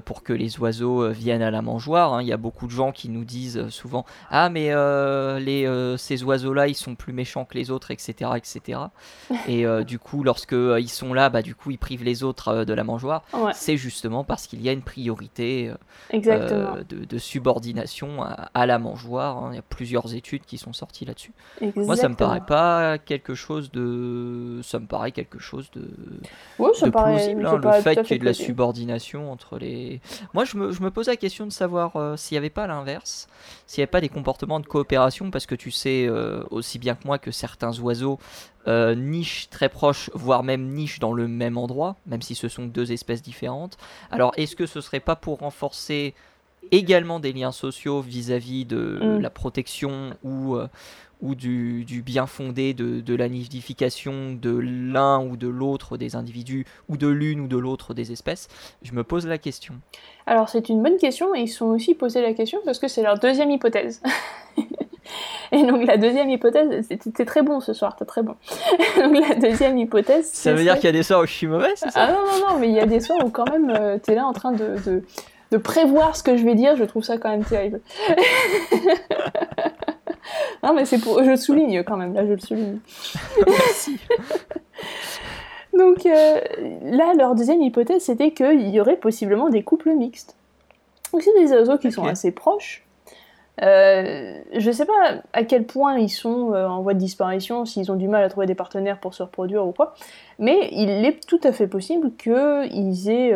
pour 0.00 0.22
que 0.22 0.32
les 0.32 0.58
oiseaux 0.58 1.02
euh, 1.02 1.10
viennent 1.10 1.42
à 1.42 1.50
la 1.50 1.62
mangeoire. 1.62 2.14
Hein. 2.14 2.22
Il 2.22 2.28
y 2.28 2.32
a 2.32 2.36
beaucoup 2.36 2.66
de 2.66 2.72
gens 2.72 2.92
qui 2.92 3.08
nous 3.08 3.24
disent 3.24 3.58
euh, 3.58 3.70
souvent 3.70 4.04
Ah, 4.30 4.48
mais 4.48 4.70
les, 5.40 5.94
ces 5.98 6.22
oiseaux-là, 6.22 6.68
ils 6.68 6.74
sont 6.74 6.94
plus 6.94 7.12
méchants 7.12 7.44
que 7.44 7.54
les 7.54 7.70
autres, 7.70 7.90
etc. 7.90 8.30
etc. 8.36 8.80
Et 9.46 9.66
du 9.86 9.98
coup, 9.98 10.22
lorsque 10.22 10.52
ils 10.52 10.88
sont 10.88 11.12
là, 11.14 11.28
bah, 11.28 11.42
du 11.42 11.54
coup, 11.54 11.70
ils 11.70 11.78
privent 11.78 12.04
les 12.04 12.22
autres 12.22 12.64
de 12.64 12.74
la 12.74 12.84
mangeoire. 12.84 13.22
C'est 13.54 13.76
justement 13.76 14.24
parce 14.24 14.46
qu'il 14.46 14.62
y 14.62 14.68
a 14.68 14.72
une 14.72 14.82
priorité 14.82 15.70
de, 16.12 17.18
subordination 17.18 18.22
à, 18.22 18.66
la 18.66 18.78
mangeoire. 18.78 19.38
Hein. 19.38 19.48
Il 19.52 19.56
y 19.56 19.58
a 19.58 19.62
plusieurs 19.62 20.14
études 20.14 20.44
qui 20.44 20.58
sont 20.58 20.72
sorties 20.72 21.04
là-dessus. 21.04 21.32
Moi, 21.76 21.96
ça 21.96 22.08
me 22.08 22.16
paraît 22.16 22.44
pas 22.46 22.98
quelque 22.98 23.34
chose 23.34 23.70
de. 23.70 24.60
Ça 24.62 24.78
me 24.78 24.86
paraît 24.86 25.12
quelque 25.12 25.38
chose 25.38 25.70
de, 25.72 25.84
ça 26.74 26.90
plausible. 26.90 27.46
Hein, 27.46 27.60
le 27.62 27.72
fait 27.82 28.02
qu'il 28.02 28.12
y 28.12 28.14
ait 28.14 28.18
de 28.18 28.24
la 28.24 28.34
subordination 28.34 29.30
entre 29.30 29.58
les 29.58 29.73
moi, 30.32 30.44
je 30.44 30.56
me, 30.56 30.72
je 30.72 30.82
me 30.82 30.90
pose 30.90 31.06
la 31.06 31.16
question 31.16 31.46
de 31.46 31.52
savoir 31.52 31.96
euh, 31.96 32.16
s'il 32.16 32.34
n'y 32.34 32.38
avait 32.38 32.50
pas 32.50 32.66
l'inverse, 32.66 33.28
s'il 33.66 33.80
n'y 33.80 33.84
avait 33.84 33.90
pas 33.90 34.00
des 34.00 34.08
comportements 34.08 34.60
de 34.60 34.66
coopération, 34.66 35.30
parce 35.30 35.46
que 35.46 35.54
tu 35.54 35.70
sais 35.70 36.06
euh, 36.06 36.42
aussi 36.50 36.78
bien 36.78 36.94
que 36.94 37.06
moi 37.06 37.18
que 37.18 37.30
certains 37.30 37.78
oiseaux 37.80 38.18
euh, 38.66 38.94
nichent 38.94 39.48
très 39.50 39.68
proches, 39.68 40.10
voire 40.14 40.42
même 40.42 40.68
nichent 40.72 40.98
dans 40.98 41.12
le 41.12 41.28
même 41.28 41.58
endroit, 41.58 41.96
même 42.06 42.22
si 42.22 42.34
ce 42.34 42.48
sont 42.48 42.66
deux 42.66 42.92
espèces 42.92 43.22
différentes. 43.22 43.76
Alors, 44.10 44.32
est-ce 44.36 44.56
que 44.56 44.66
ce 44.66 44.80
serait 44.80 45.00
pas 45.00 45.16
pour 45.16 45.40
renforcer 45.40 46.14
également 46.70 47.20
des 47.20 47.32
liens 47.32 47.52
sociaux 47.52 48.00
vis-à-vis 48.00 48.64
de 48.64 49.00
mm. 49.00 49.18
la 49.20 49.30
protection 49.30 50.14
ou 50.22 50.56
ou 51.24 51.34
du, 51.34 52.02
bien 52.04 52.26
fondé 52.26 52.74
de, 52.74 53.14
la 53.14 53.28
nidification 53.28 54.34
de 54.34 54.50
l'un 54.50 55.20
ou 55.20 55.36
de 55.36 55.48
l'autre 55.48 55.96
des 55.96 56.16
individus, 56.16 56.66
ou 56.88 56.96
de 56.96 57.08
l'une 57.08 57.40
ou 57.40 57.48
de 57.48 57.56
l'autre 57.56 57.94
des 57.94 58.12
espèces 58.12 58.48
Je 58.82 58.92
me 58.92 59.02
pose 59.04 59.26
la 59.26 59.38
question. 59.38 59.74
Alors 60.26 60.48
c'est 60.48 60.68
une 60.68 60.82
bonne 60.82 60.98
question, 60.98 61.34
et 61.34 61.40
ils 61.40 61.48
sont 61.48 61.66
aussi 61.66 61.94
posés 61.94 62.20
la 62.20 62.34
question 62.34 62.58
parce 62.64 62.78
que 62.78 62.88
c'est 62.88 63.02
leur 63.02 63.18
deuxième 63.18 63.50
hypothèse. 63.50 64.02
Et 65.52 65.64
donc 65.64 65.86
la 65.86 65.98
deuxième 65.98 66.30
hypothèse, 66.30 66.86
c'était 66.88 67.24
très 67.24 67.42
bon 67.42 67.60
ce 67.60 67.72
soir, 67.74 67.94
t'es 67.94 68.06
très 68.06 68.22
bon. 68.22 68.34
donc 68.96 69.16
la 69.28 69.34
deuxième 69.34 69.78
hypothèse. 69.78 70.30
Ça 70.32 70.52
veut 70.52 70.62
dire 70.62 70.76
qu'il 70.76 70.86
y 70.86 70.88
a 70.88 70.92
des 70.92 71.02
soirs 71.02 71.20
où 71.20 71.26
je 71.26 71.32
suis 71.32 71.46
mauvais, 71.46 71.72
c'est 71.76 71.90
ça? 71.90 72.06
Ah 72.08 72.12
non, 72.12 72.20
non, 72.24 72.48
non, 72.48 72.58
mais 72.58 72.68
il 72.68 72.74
y 72.74 72.80
a 72.80 72.86
des 72.86 73.00
soirs 73.00 73.24
où 73.24 73.30
quand 73.30 73.48
même 73.50 73.70
euh, 73.70 73.98
t'es 73.98 74.14
là 74.14 74.26
en 74.26 74.32
train 74.32 74.52
de, 74.52 74.76
de, 74.84 75.02
de, 75.54 75.58
prévoir 75.58 76.16
ce 76.16 76.22
que 76.22 76.36
je 76.36 76.44
vais 76.44 76.54
dire, 76.54 76.76
je 76.76 76.84
trouve 76.84 77.02
ça 77.04 77.18
quand 77.18 77.30
même 77.30 77.44
terrible. 77.44 77.80
non, 80.62 80.74
mais 80.74 80.84
c'est 80.84 80.98
pour. 80.98 81.22
Je 81.22 81.30
le 81.30 81.36
souligne 81.36 81.82
quand 81.82 81.96
même, 81.96 82.14
là, 82.14 82.26
je 82.26 82.32
le 82.32 82.40
souligne. 82.40 82.78
Merci. 83.46 83.98
Donc 85.76 86.06
euh, 86.06 86.40
là, 86.82 87.14
leur 87.16 87.34
deuxième 87.34 87.60
hypothèse, 87.60 88.04
c'était 88.04 88.30
qu'il 88.30 88.68
y 88.68 88.80
aurait 88.80 88.96
possiblement 88.96 89.48
des 89.48 89.62
couples 89.62 89.92
mixtes. 89.92 90.36
Donc 91.12 91.22
c'est 91.22 91.34
des 91.38 91.52
oiseaux 91.52 91.78
qui 91.78 91.90
sont 91.90 92.04
assez 92.04 92.30
proches. 92.30 92.84
Euh, 93.62 94.40
je 94.52 94.66
ne 94.66 94.72
sais 94.72 94.84
pas 94.84 95.22
à 95.32 95.44
quel 95.44 95.64
point 95.64 95.98
ils 95.98 96.10
sont 96.10 96.52
euh, 96.52 96.66
en 96.66 96.82
voie 96.82 96.94
de 96.94 96.98
disparition, 96.98 97.64
s'ils 97.64 97.92
ont 97.92 97.96
du 97.96 98.08
mal 98.08 98.24
à 98.24 98.28
trouver 98.28 98.46
des 98.46 98.54
partenaires 98.54 98.98
pour 98.98 99.14
se 99.14 99.22
reproduire 99.22 99.66
ou 99.66 99.72
quoi, 99.72 99.94
mais 100.38 100.68
il 100.72 100.90
est 100.90 101.24
tout 101.26 101.40
à 101.44 101.52
fait 101.52 101.68
possible 101.68 102.10
qu'ils 102.16 103.08
aient, 103.08 103.32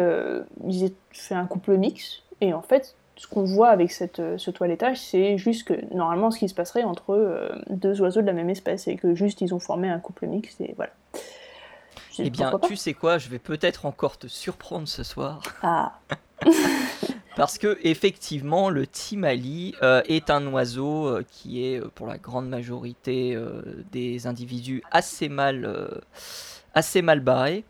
ils 0.67 0.85
aient 0.85 0.95
fait 1.13 1.35
un 1.35 1.47
couple 1.47 1.77
mixte, 1.77 2.25
et 2.41 2.53
en 2.53 2.63
fait, 2.63 2.97
ce 3.19 3.27
qu'on 3.27 3.43
voit 3.43 3.71
avec 3.71 3.91
cette, 3.91 4.21
euh, 4.21 4.39
ce 4.39 4.51
toilettage, 4.51 5.01
c'est 5.01 5.39
juste 5.39 5.67
que 5.67 5.95
normalement 5.95 6.31
ce 6.31 6.39
qui 6.39 6.49
se 6.49 6.55
passerait 6.55 6.85
entre 6.85 7.15
euh, 7.15 7.49
deux 7.69 8.01
oiseaux 8.01 8.21
de 8.21 8.27
la 8.27 8.33
même 8.33 8.49
espèce 8.49 8.87
et 8.87 8.97
que 8.97 9.15
juste 9.15 9.41
ils 9.41 9.53
ont 9.53 9.59
formé 9.59 9.91
un 9.91 9.99
couple 9.99 10.27
mixte 10.27 10.61
et 10.61 10.73
voilà. 10.77 10.93
Eh 12.21 12.31
bien, 12.31 12.53
tu 12.67 12.77
sais 12.77 12.95
quoi, 12.95 13.19
je 13.19 13.29
vais 13.29 13.39
peut-être 13.39 13.87
encore 13.87 14.19
te 14.19 14.27
surprendre 14.27 14.89
ce 14.89 15.03
soir. 15.03 15.41
Ah. 15.63 15.99
Parce 17.39 17.57
que 17.57 17.79
effectivement, 17.83 18.69
le 18.69 18.87
timali 18.87 19.75
euh, 19.83 20.03
est 20.07 20.29
un 20.29 20.47
oiseau 20.49 21.21
qui 21.31 21.65
est, 21.65 21.81
pour 21.95 22.07
la 22.07 22.19
grande 22.19 22.49
majorité 22.49 23.39
des 23.91 24.27
individus, 24.27 24.83
assez 24.91 25.31
mal, 25.31 25.89
assez 26.75 27.01
mal 27.01 27.21
barré. 27.21 27.65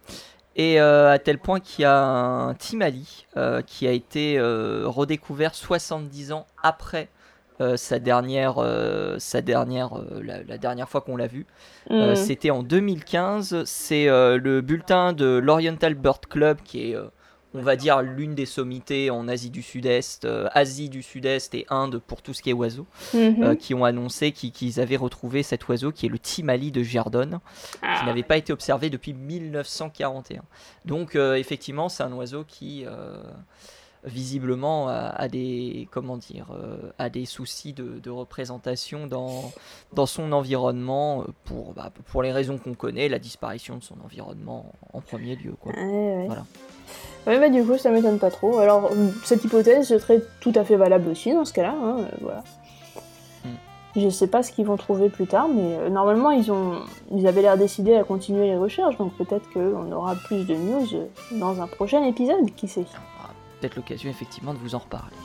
Et 0.59 0.81
euh, 0.81 1.13
à 1.13 1.21
tel 1.21 1.39
point 1.39 1.61
qu'il 1.61 1.83
y 1.83 1.85
a 1.85 2.03
un 2.03 2.53
Timali 2.55 3.27
euh, 3.37 3.63
qui 3.63 3.87
a 3.87 3.93
été 3.93 4.39
euh, 4.39 4.83
redécouvert 4.87 5.55
70 5.55 6.33
ans 6.33 6.47
après 6.63 7.09
sa 7.75 7.99
dernière, 7.99 8.65
sa 9.19 9.43
dernière, 9.43 9.91
la, 10.23 10.59
dernière 10.59 10.89
fois 10.89 11.01
qu'on 11.01 11.17
l'a 11.17 11.27
vu. 11.27 11.45
Mm. 11.91 12.15
C'était 12.15 12.51
en 12.51 12.63
2015. 12.63 13.65
C'est 13.65 14.07
le 14.07 14.61
bulletin 14.61 15.13
de 15.13 15.39
l'Oriental 15.39 15.95
Bird 15.95 16.25
Club 16.27 16.59
qui 16.63 16.93
est 16.93 16.97
on 17.55 17.63
va 17.63 17.77
dire, 17.77 18.03
l'une 18.03 18.35
des 18.35 18.47
sommités 18.47 19.11
en 19.11 19.27
Asie 19.27 19.51
du 19.51 19.63
Sud-Est, 19.63 20.25
euh, 20.25 20.49
Asie 20.53 20.89
du 20.89 21.03
Sud-Est 21.03 21.55
et 21.55 21.67
Inde 21.71 22.01
pour 22.07 22.21
tout 22.21 22.35
ce 22.35 22.43
qui 22.43 22.51
est 22.51 22.55
oiseaux, 22.55 22.87
mhm. 23.15 23.43
euh, 23.43 23.55
qui 23.55 23.75
ont 23.75 23.85
annoncé 23.85 24.33
qu'ils 24.33 24.81
avaient 24.81 24.97
retrouvé 24.97 25.43
cet 25.43 25.67
oiseau 25.69 25.91
qui 25.91 26.07
est 26.07 26.11
le 26.11 26.19
Timali 26.19 26.71
de 26.71 26.83
Giardone, 26.83 27.41
qui 27.73 27.79
ah. 27.83 28.05
n'avait 28.05 28.23
pas 28.23 28.37
été 28.37 28.53
observé 28.53 28.91
depuis 28.91 29.15
1941. 29.15 30.43
Donc, 30.85 31.17
euh, 31.17 31.37
effectivement, 31.37 31.89
c'est 31.89 32.03
un 32.03 32.13
oiseau 32.13 32.45
qui 32.47 32.85
visiblement 34.05 34.89
a, 34.89 35.27
des 35.27 35.89
comment 35.91 36.17
dire 36.17 36.47
a 36.99 37.11
des 37.11 37.27
soucis 37.27 37.73
de, 37.73 38.11
représentation 38.11 39.09
dans 39.09 39.53
dans 39.93 40.07
son 40.07 40.31
environnement 40.31 41.25
pour 41.45 41.75
bah, 41.75 41.93
pour 42.07 42.23
les 42.23 42.31
raisons 42.31 42.59
qu'on 42.59 42.75
connaît 42.75 43.09
la 43.09 43.19
disparition 43.19 43.77
de 43.77 43.83
son 43.83 43.97
environnement 44.05 44.73
en 44.93 45.01
premier 45.01 45.35
lieu 45.35 45.53
quoi 45.61 45.73
voilà 45.75 46.38
Ouais, 47.29 47.39
bah 47.39 47.51
du 47.51 47.63
coup, 47.63 47.77
ça 47.77 47.91
m'étonne 47.91 48.19
pas 48.19 48.31
trop. 48.31 48.59
Alors, 48.59 48.91
cette 49.23 49.45
hypothèse 49.45 49.87
serait 49.87 50.23
tout 50.41 50.53
à 50.55 50.65
fait 50.65 50.77
valable 50.77 51.11
aussi 51.11 51.33
dans 51.33 51.45
ce 51.45 51.53
cas-là. 51.53 51.75
Hein, 51.81 51.97
voilà. 52.23 52.43
Je 53.97 54.09
sais 54.09 54.29
pas 54.29 54.43
ce 54.43 54.53
qu'ils 54.53 54.65
vont 54.65 54.77
trouver 54.77 55.09
plus 55.09 55.27
tard, 55.27 55.49
mais 55.49 55.77
euh, 55.77 55.89
normalement 55.89 56.31
ils 56.31 56.53
ont, 56.53 56.83
ils 57.11 57.27
avaient 57.27 57.43
l'air 57.43 57.57
décidés 57.57 57.97
à 57.97 58.05
continuer 58.05 58.47
les 58.47 58.57
recherches, 58.57 58.97
donc 58.97 59.13
peut-être 59.15 59.51
qu'on 59.53 59.91
aura 59.91 60.15
plus 60.15 60.47
de 60.47 60.55
news 60.55 60.87
dans 61.33 61.61
un 61.61 61.67
prochain 61.67 62.05
épisode, 62.05 62.55
qui 62.55 62.69
sait. 62.69 62.85
Peut-être 63.61 63.77
l'occasion 63.77 64.09
effectivement 64.09 64.53
de 64.55 64.59
vous 64.59 64.75
en 64.75 64.79
reparler. 64.79 65.17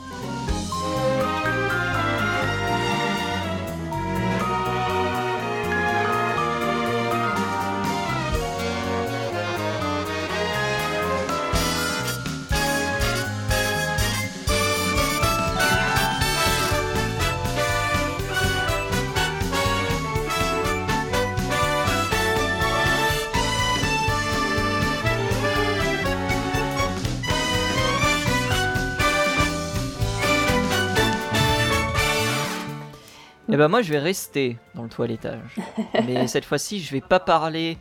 Eh 33.54 33.56
ben 33.56 33.68
moi 33.68 33.84
je 33.84 33.92
vais 33.92 34.00
rester 34.00 34.58
dans 34.74 34.82
le 34.82 34.90
toilettage. 34.90 35.58
Mais 36.08 36.26
cette 36.26 36.44
fois-ci 36.44 36.80
je 36.80 36.92
vais 36.92 37.02
pas 37.02 37.20
parler 37.20 37.78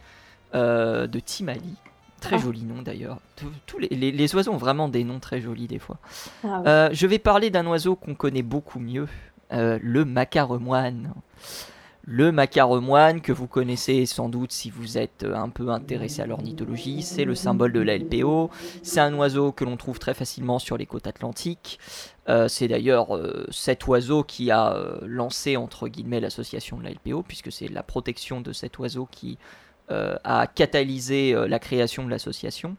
euh, 0.55 1.07
de 1.07 1.19
Timali. 1.19 1.77
Très 2.21 2.37
ah. 2.37 2.39
joli 2.39 2.63
nom 2.63 2.83
d'ailleurs. 2.83 3.19
Tous 3.67 3.79
les, 3.79 4.35
oiseaux 4.35 4.53
ont 4.53 4.59
vraiment 4.59 4.91
des 4.91 5.03
noms 5.03 5.19
très 5.19 5.41
jolis 5.41 5.69
des 5.69 5.79
fois. 5.79 5.97
Ah 6.45 6.63
euh, 6.67 6.89
je 6.93 7.07
vais 7.07 7.19
parler 7.19 7.49
d'un 7.49 7.67
oiseau 7.67 7.97
qu'on 7.97 8.15
connaît 8.15 8.43
beaucoup 8.43 8.81
mieux, 8.81 9.09
euh, 9.55 9.79
le 9.83 10.05
macaremoine. 10.05 11.15
Le 12.05 12.33
macaremoine, 12.33 13.21
que 13.21 13.31
vous 13.31 13.47
connaissez 13.47 14.07
sans 14.07 14.29
doute 14.29 14.51
si 14.51 14.71
vous 14.71 14.99
êtes 14.99 15.25
un 15.25 15.49
peu 15.49 15.69
intéressé 15.69 16.21
à 16.21 16.27
l'ornithologie, 16.27 17.03
c'est 17.03 17.25
le 17.25 17.37
symbole 17.37 17.73
de 17.73 17.79
la 17.79 17.97
LPO. 17.97 18.51
C'est 18.83 18.99
un 18.99 19.15
oiseau 19.15 19.53
que 19.53 19.65
l'on 19.65 19.77
trouve 19.77 20.01
très 20.01 20.13
facilement 20.13 20.59
sur 20.59 20.77
les 20.77 20.87
côtes 20.87 21.07
atlantiques. 21.07 21.79
Euh, 22.29 22.49
c'est 22.49 22.67
d'ailleurs 22.67 23.17
euh, 23.17 23.47
cet 23.53 23.87
oiseau 23.87 24.25
qui 24.25 24.51
a 24.51 24.75
euh, 24.75 24.99
lancé 25.03 25.57
entre 25.57 25.87
guillemets 25.87 26.19
l'association 26.19 26.77
de 26.77 26.83
la 26.83 26.91
LPO, 26.91 27.23
puisque 27.23 27.53
c'est 27.53 27.69
la 27.69 27.85
protection 27.85 28.41
de 28.41 28.53
cet 28.53 28.79
oiseau 28.79 29.09
qui 29.11 29.39
a 30.25 30.47
catalysé 30.47 31.35
la 31.47 31.59
création 31.59 32.03
de 32.03 32.09
l'association. 32.09 32.77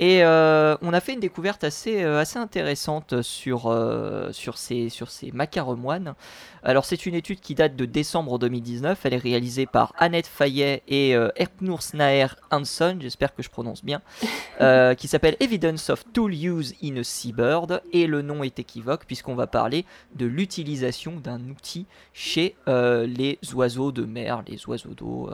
Et 0.00 0.22
euh, 0.22 0.76
on 0.80 0.92
a 0.92 1.00
fait 1.00 1.14
une 1.14 1.20
découverte 1.20 1.64
assez, 1.64 2.04
euh, 2.04 2.20
assez 2.20 2.38
intéressante 2.38 3.20
sur, 3.22 3.66
euh, 3.66 4.30
sur 4.30 4.56
ces, 4.56 4.90
sur 4.90 5.10
ces 5.10 5.32
macaremoines. 5.32 6.14
Alors 6.62 6.84
c'est 6.84 7.04
une 7.06 7.14
étude 7.14 7.40
qui 7.40 7.56
date 7.56 7.74
de 7.74 7.84
décembre 7.84 8.38
2019, 8.38 9.00
elle 9.04 9.14
est 9.14 9.16
réalisée 9.16 9.66
par 9.66 9.92
Annette 9.98 10.26
Fayet 10.26 10.82
et 10.88 11.12
Erpnur 11.36 11.82
Snaer 11.82 12.26
Hanson, 12.50 12.98
j'espère 13.00 13.32
que 13.32 13.44
je 13.44 13.48
prononce 13.48 13.84
bien, 13.84 14.02
qui 14.96 15.06
s'appelle 15.06 15.36
Evidence 15.38 15.88
of 15.88 16.04
Tool 16.12 16.34
Use 16.34 16.74
in 16.82 16.96
a 16.96 17.04
Seabird, 17.04 17.80
et 17.92 18.08
le 18.08 18.22
nom 18.22 18.42
est 18.42 18.58
équivoque 18.58 19.04
puisqu'on 19.06 19.36
va 19.36 19.46
parler 19.46 19.84
de 20.16 20.26
l'utilisation 20.26 21.20
d'un 21.22 21.40
outil 21.48 21.86
chez 22.12 22.56
les 22.66 23.38
oiseaux 23.54 23.92
de 23.92 24.04
mer, 24.04 24.42
les 24.48 24.66
oiseaux 24.66 24.94
d'eau, 24.94 25.30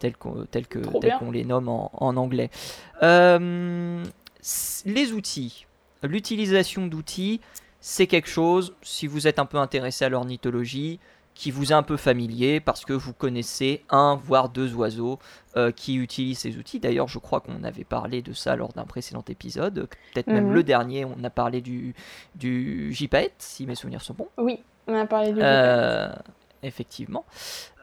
tels 0.00 0.16
qu'on 0.16 1.30
les 1.30 1.44
nomme 1.44 1.68
en, 1.68 1.92
en 1.94 2.16
anglais. 2.16 2.50
Euh, 3.02 3.95
les 4.84 5.12
outils, 5.12 5.66
l'utilisation 6.02 6.86
d'outils, 6.86 7.40
c'est 7.80 8.06
quelque 8.06 8.28
chose, 8.28 8.74
si 8.82 9.06
vous 9.06 9.26
êtes 9.26 9.38
un 9.38 9.46
peu 9.46 9.58
intéressé 9.58 10.04
à 10.04 10.08
l'ornithologie, 10.08 10.98
qui 11.36 11.50
vous 11.50 11.70
est 11.70 11.74
un 11.74 11.82
peu 11.82 11.98
familier 11.98 12.60
parce 12.60 12.84
que 12.84 12.94
vous 12.94 13.12
connaissez 13.12 13.84
un 13.90 14.16
voire 14.16 14.48
deux 14.48 14.74
oiseaux 14.74 15.18
euh, 15.56 15.70
qui 15.70 15.96
utilisent 15.96 16.38
ces 16.38 16.56
outils. 16.56 16.80
D'ailleurs, 16.80 17.08
je 17.08 17.18
crois 17.18 17.40
qu'on 17.40 17.62
avait 17.62 17.84
parlé 17.84 18.22
de 18.22 18.32
ça 18.32 18.56
lors 18.56 18.72
d'un 18.72 18.86
précédent 18.86 19.24
épisode, 19.28 19.88
peut-être 20.14 20.28
même 20.28 20.48
mhm. 20.48 20.54
le 20.54 20.62
dernier, 20.62 21.04
on 21.04 21.22
a 21.22 21.30
parlé 21.30 21.60
du, 21.60 21.94
du 22.34 22.96
si 23.38 23.66
mes 23.66 23.74
souvenirs 23.74 24.00
sont 24.00 24.14
bons. 24.14 24.28
Oui, 24.38 24.60
on 24.86 24.94
a 24.94 25.06
parlé 25.06 25.32
du 25.32 25.40
euh, 25.42 26.10
Effectivement. 26.62 27.24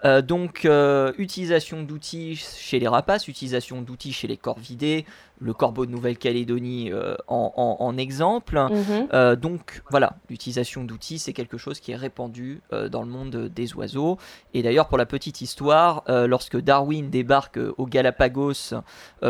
Euh, 0.06 0.22
donc, 0.22 0.66
euh, 0.66 1.14
utilisation 1.18 1.84
d'outils 1.84 2.36
chez 2.36 2.80
les 2.80 2.88
rapaces, 2.88 3.28
utilisation 3.28 3.82
d'outils 3.82 4.12
chez 4.12 4.28
les 4.28 4.38
corvidés, 4.38 5.06
le 5.40 5.54
corbeau 5.54 5.86
de 5.86 5.92
Nouvelle-Calédonie 5.92 6.92
euh, 6.92 7.16
en, 7.28 7.98
exemple. 7.98 8.60
Mhm. 8.60 9.36
donc, 9.36 9.82
voilà, 9.90 10.16
l'utilisation 10.30 10.84
d'outils, 10.84 11.20
c'est 11.20 11.34
quelque 11.34 11.58
chose 11.58 11.80
qui 11.80 11.92
est 11.92 11.96
répandu 11.96 12.62
dans 12.72 13.02
le 13.02 13.08
monde 13.08 13.50
des 13.54 13.74
oiseaux. 13.76 14.18
Et 14.54 14.64
d'ailleurs, 14.64 14.88
pour 14.88 14.98
la 14.98 15.06
petite 15.06 15.42
histoire, 15.42 16.04
lorsque 16.08 16.58
Darwin 16.60 17.10
débarque 17.10 17.60
aux 17.78 17.86
Galapagos 17.86 18.74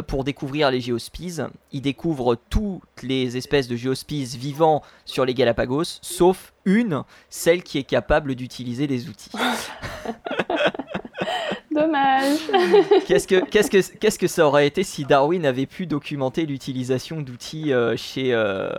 pour 0.07 0.23
découvrir 0.23 0.71
les 0.71 0.81
géospies, 0.81 1.39
il 1.71 1.81
découvre 1.81 2.37
toutes 2.49 3.01
les 3.01 3.35
espèces 3.35 3.67
de 3.67 3.75
géospies 3.75 4.25
vivant 4.37 4.81
sur 5.05 5.25
les 5.25 5.33
Galapagos, 5.33 5.99
sauf 6.01 6.53
une, 6.65 7.03
celle 7.29 7.63
qui 7.63 7.77
est 7.79 7.83
capable 7.83 8.35
d'utiliser 8.35 8.87
les 8.87 9.09
outils. 9.09 9.31
Dommage. 11.71 12.39
qu'est-ce 13.07 14.17
que 14.19 14.27
ça 14.27 14.45
aurait 14.45 14.67
été 14.67 14.83
si 14.83 15.05
Darwin 15.05 15.45
avait 15.45 15.65
pu 15.65 15.85
documenter 15.85 16.45
l'utilisation 16.45 17.21
d'outils 17.21 17.73
euh, 17.73 17.95
chez 17.97 18.33
euh, 18.33 18.69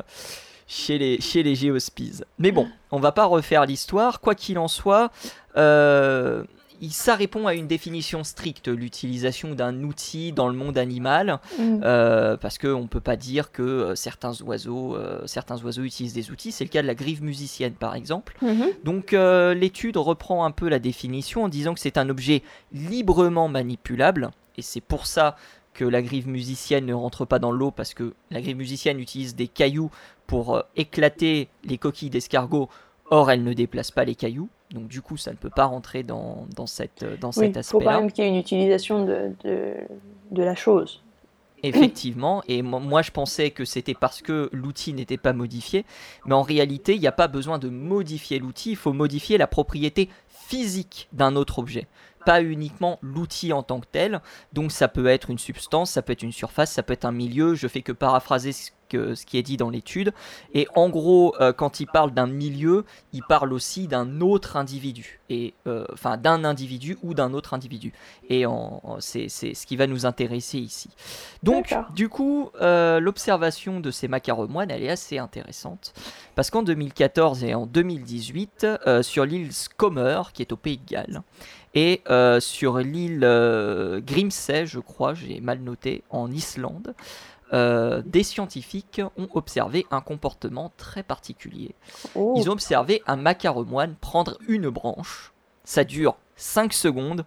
chez 0.66 0.98
les 0.98 1.54
chez. 1.54 2.24
Mais 2.38 2.52
bon, 2.52 2.68
on 2.90 2.98
va 2.98 3.12
pas 3.12 3.24
refaire 3.24 3.66
l'histoire. 3.66 4.20
Quoi 4.20 4.34
qu'il 4.34 4.58
en 4.58 4.68
soit, 4.68 5.10
euh, 5.56 6.44
ça 6.90 7.14
répond 7.14 7.46
à 7.46 7.54
une 7.54 7.66
définition 7.66 8.24
stricte, 8.24 8.68
l'utilisation 8.68 9.54
d'un 9.54 9.82
outil 9.82 10.32
dans 10.32 10.48
le 10.48 10.54
monde 10.54 10.78
animal, 10.78 11.38
mm. 11.58 11.80
euh, 11.84 12.36
parce 12.36 12.58
qu'on 12.58 12.82
ne 12.82 12.86
peut 12.86 13.00
pas 13.00 13.16
dire 13.16 13.52
que 13.52 13.62
euh, 13.62 13.94
certains, 13.94 14.32
oiseaux, 14.42 14.96
euh, 14.96 15.26
certains 15.26 15.62
oiseaux 15.62 15.82
utilisent 15.82 16.14
des 16.14 16.30
outils. 16.30 16.52
C'est 16.52 16.64
le 16.64 16.70
cas 16.70 16.82
de 16.82 16.86
la 16.86 16.94
grive 16.94 17.22
musicienne, 17.22 17.74
par 17.74 17.94
exemple. 17.94 18.36
Mm-hmm. 18.42 18.84
Donc 18.84 19.12
l'étude 19.58 19.96
reprend 19.96 20.44
un 20.44 20.50
peu 20.50 20.68
la 20.68 20.78
définition 20.78 21.44
en 21.44 21.48
disant 21.48 21.74
que 21.74 21.80
c'est 21.80 21.98
un 21.98 22.08
objet 22.08 22.42
librement 22.72 23.48
manipulable, 23.48 24.30
et 24.56 24.62
c'est 24.62 24.80
pour 24.80 25.06
ça 25.06 25.36
que 25.72 25.84
la 25.84 26.02
grive 26.02 26.28
musicienne 26.28 26.86
ne 26.86 26.94
rentre 26.94 27.24
pas 27.24 27.40
dans 27.40 27.50
l'eau, 27.50 27.70
parce 27.70 27.94
que 27.94 28.14
la 28.30 28.40
grive 28.40 28.56
musicienne 28.56 29.00
utilise 29.00 29.34
des 29.34 29.48
cailloux 29.48 29.90
pour 30.26 30.62
éclater 30.76 31.48
les 31.64 31.78
coquilles 31.78 32.10
d'escargot, 32.10 32.68
or 33.10 33.30
elle 33.30 33.42
ne 33.42 33.52
déplace 33.52 33.90
pas 33.90 34.04
les 34.04 34.14
cailloux. 34.14 34.48
Donc 34.70 34.88
du 34.88 35.02
coup, 35.02 35.16
ça 35.16 35.30
ne 35.30 35.36
peut 35.36 35.50
pas 35.50 35.66
rentrer 35.66 36.02
dans, 36.02 36.46
dans, 36.56 36.66
cette, 36.66 37.04
dans 37.20 37.32
cet 37.32 37.56
aspect-là. 37.56 37.62
Il 37.62 37.64
faut 37.64 37.80
quand 37.80 38.00
même 38.00 38.10
qu'il 38.10 38.24
y 38.24 38.26
ait 38.26 38.30
une 38.30 38.36
utilisation 38.36 39.04
de, 39.04 39.32
de, 39.44 39.74
de 40.30 40.42
la 40.42 40.54
chose. 40.54 41.02
Effectivement, 41.62 42.42
et 42.46 42.60
moi 42.60 43.00
je 43.00 43.10
pensais 43.10 43.50
que 43.50 43.64
c'était 43.64 43.94
parce 43.94 44.20
que 44.20 44.50
l'outil 44.52 44.92
n'était 44.92 45.16
pas 45.16 45.32
modifié, 45.32 45.86
mais 46.26 46.34
en 46.34 46.42
réalité 46.42 46.94
il 46.94 47.00
n'y 47.00 47.06
a 47.06 47.12
pas 47.12 47.26
besoin 47.26 47.58
de 47.58 47.70
modifier 47.70 48.38
l'outil, 48.38 48.72
il 48.72 48.76
faut 48.76 48.92
modifier 48.92 49.38
la 49.38 49.46
propriété 49.46 50.10
physique 50.28 51.08
d'un 51.14 51.36
autre 51.36 51.58
objet, 51.58 51.86
pas 52.26 52.42
uniquement 52.42 52.98
l'outil 53.00 53.54
en 53.54 53.62
tant 53.62 53.80
que 53.80 53.86
tel. 53.90 54.20
Donc 54.52 54.72
ça 54.72 54.88
peut 54.88 55.06
être 55.06 55.30
une 55.30 55.38
substance, 55.38 55.92
ça 55.92 56.02
peut 56.02 56.12
être 56.12 56.22
une 56.22 56.32
surface, 56.32 56.70
ça 56.70 56.82
peut 56.82 56.92
être 56.92 57.06
un 57.06 57.12
milieu, 57.12 57.54
je 57.54 57.66
fais 57.66 57.80
que 57.80 57.92
paraphraser 57.92 58.52
ce 58.94 59.26
qui 59.26 59.38
est 59.38 59.42
dit 59.42 59.56
dans 59.56 59.70
l'étude. 59.70 60.12
Et 60.52 60.66
en 60.74 60.88
gros, 60.88 61.34
euh, 61.40 61.52
quand 61.52 61.80
il 61.80 61.86
parle 61.86 62.12
d'un 62.12 62.26
milieu, 62.26 62.84
il 63.12 63.22
parle 63.22 63.52
aussi 63.52 63.86
d'un 63.86 64.20
autre 64.20 64.56
individu. 64.56 65.20
Et 65.30 65.54
euh, 65.66 65.84
enfin, 65.92 66.16
d'un 66.16 66.44
individu 66.44 66.98
ou 67.02 67.14
d'un 67.14 67.32
autre 67.32 67.54
individu. 67.54 67.92
Et 68.28 68.44
c'est 68.98 69.28
ce 69.28 69.66
qui 69.66 69.76
va 69.76 69.86
nous 69.86 70.06
intéresser 70.06 70.58
ici. 70.58 70.90
Donc, 71.42 71.74
du 71.94 72.08
coup, 72.08 72.50
euh, 72.60 73.00
l'observation 73.00 73.80
de 73.80 73.90
ces 73.90 74.08
macaremoines, 74.08 74.70
elle 74.70 74.82
est 74.82 74.90
assez 74.90 75.18
intéressante. 75.18 75.92
Parce 76.34 76.50
qu'en 76.50 76.62
2014 76.62 77.44
et 77.44 77.54
en 77.54 77.66
2018, 77.66 78.66
sur 79.02 79.24
l'île 79.24 79.52
Scomer, 79.52 80.22
qui 80.32 80.42
est 80.42 80.52
au 80.52 80.56
Pays 80.56 80.78
de 80.78 80.86
Galles, 80.86 81.22
et 81.74 82.02
sur 82.40 82.78
l'île 82.78 83.20
Grimsey, 84.06 84.66
je 84.66 84.80
crois, 84.80 85.14
j'ai 85.14 85.40
mal 85.40 85.60
noté, 85.60 86.02
en 86.10 86.30
Islande, 86.30 86.94
euh, 87.52 88.02
des 88.04 88.22
scientifiques 88.22 89.02
ont 89.16 89.28
observé 89.34 89.86
un 89.90 90.00
comportement 90.00 90.72
très 90.76 91.02
particulier. 91.02 91.74
Oh. 92.14 92.34
Ils 92.36 92.48
ont 92.48 92.52
observé 92.52 93.02
un 93.06 93.16
macaremoine 93.16 93.94
prendre 94.00 94.38
une 94.48 94.70
branche, 94.70 95.32
ça 95.64 95.84
dure 95.84 96.16
5 96.36 96.72
secondes, 96.72 97.24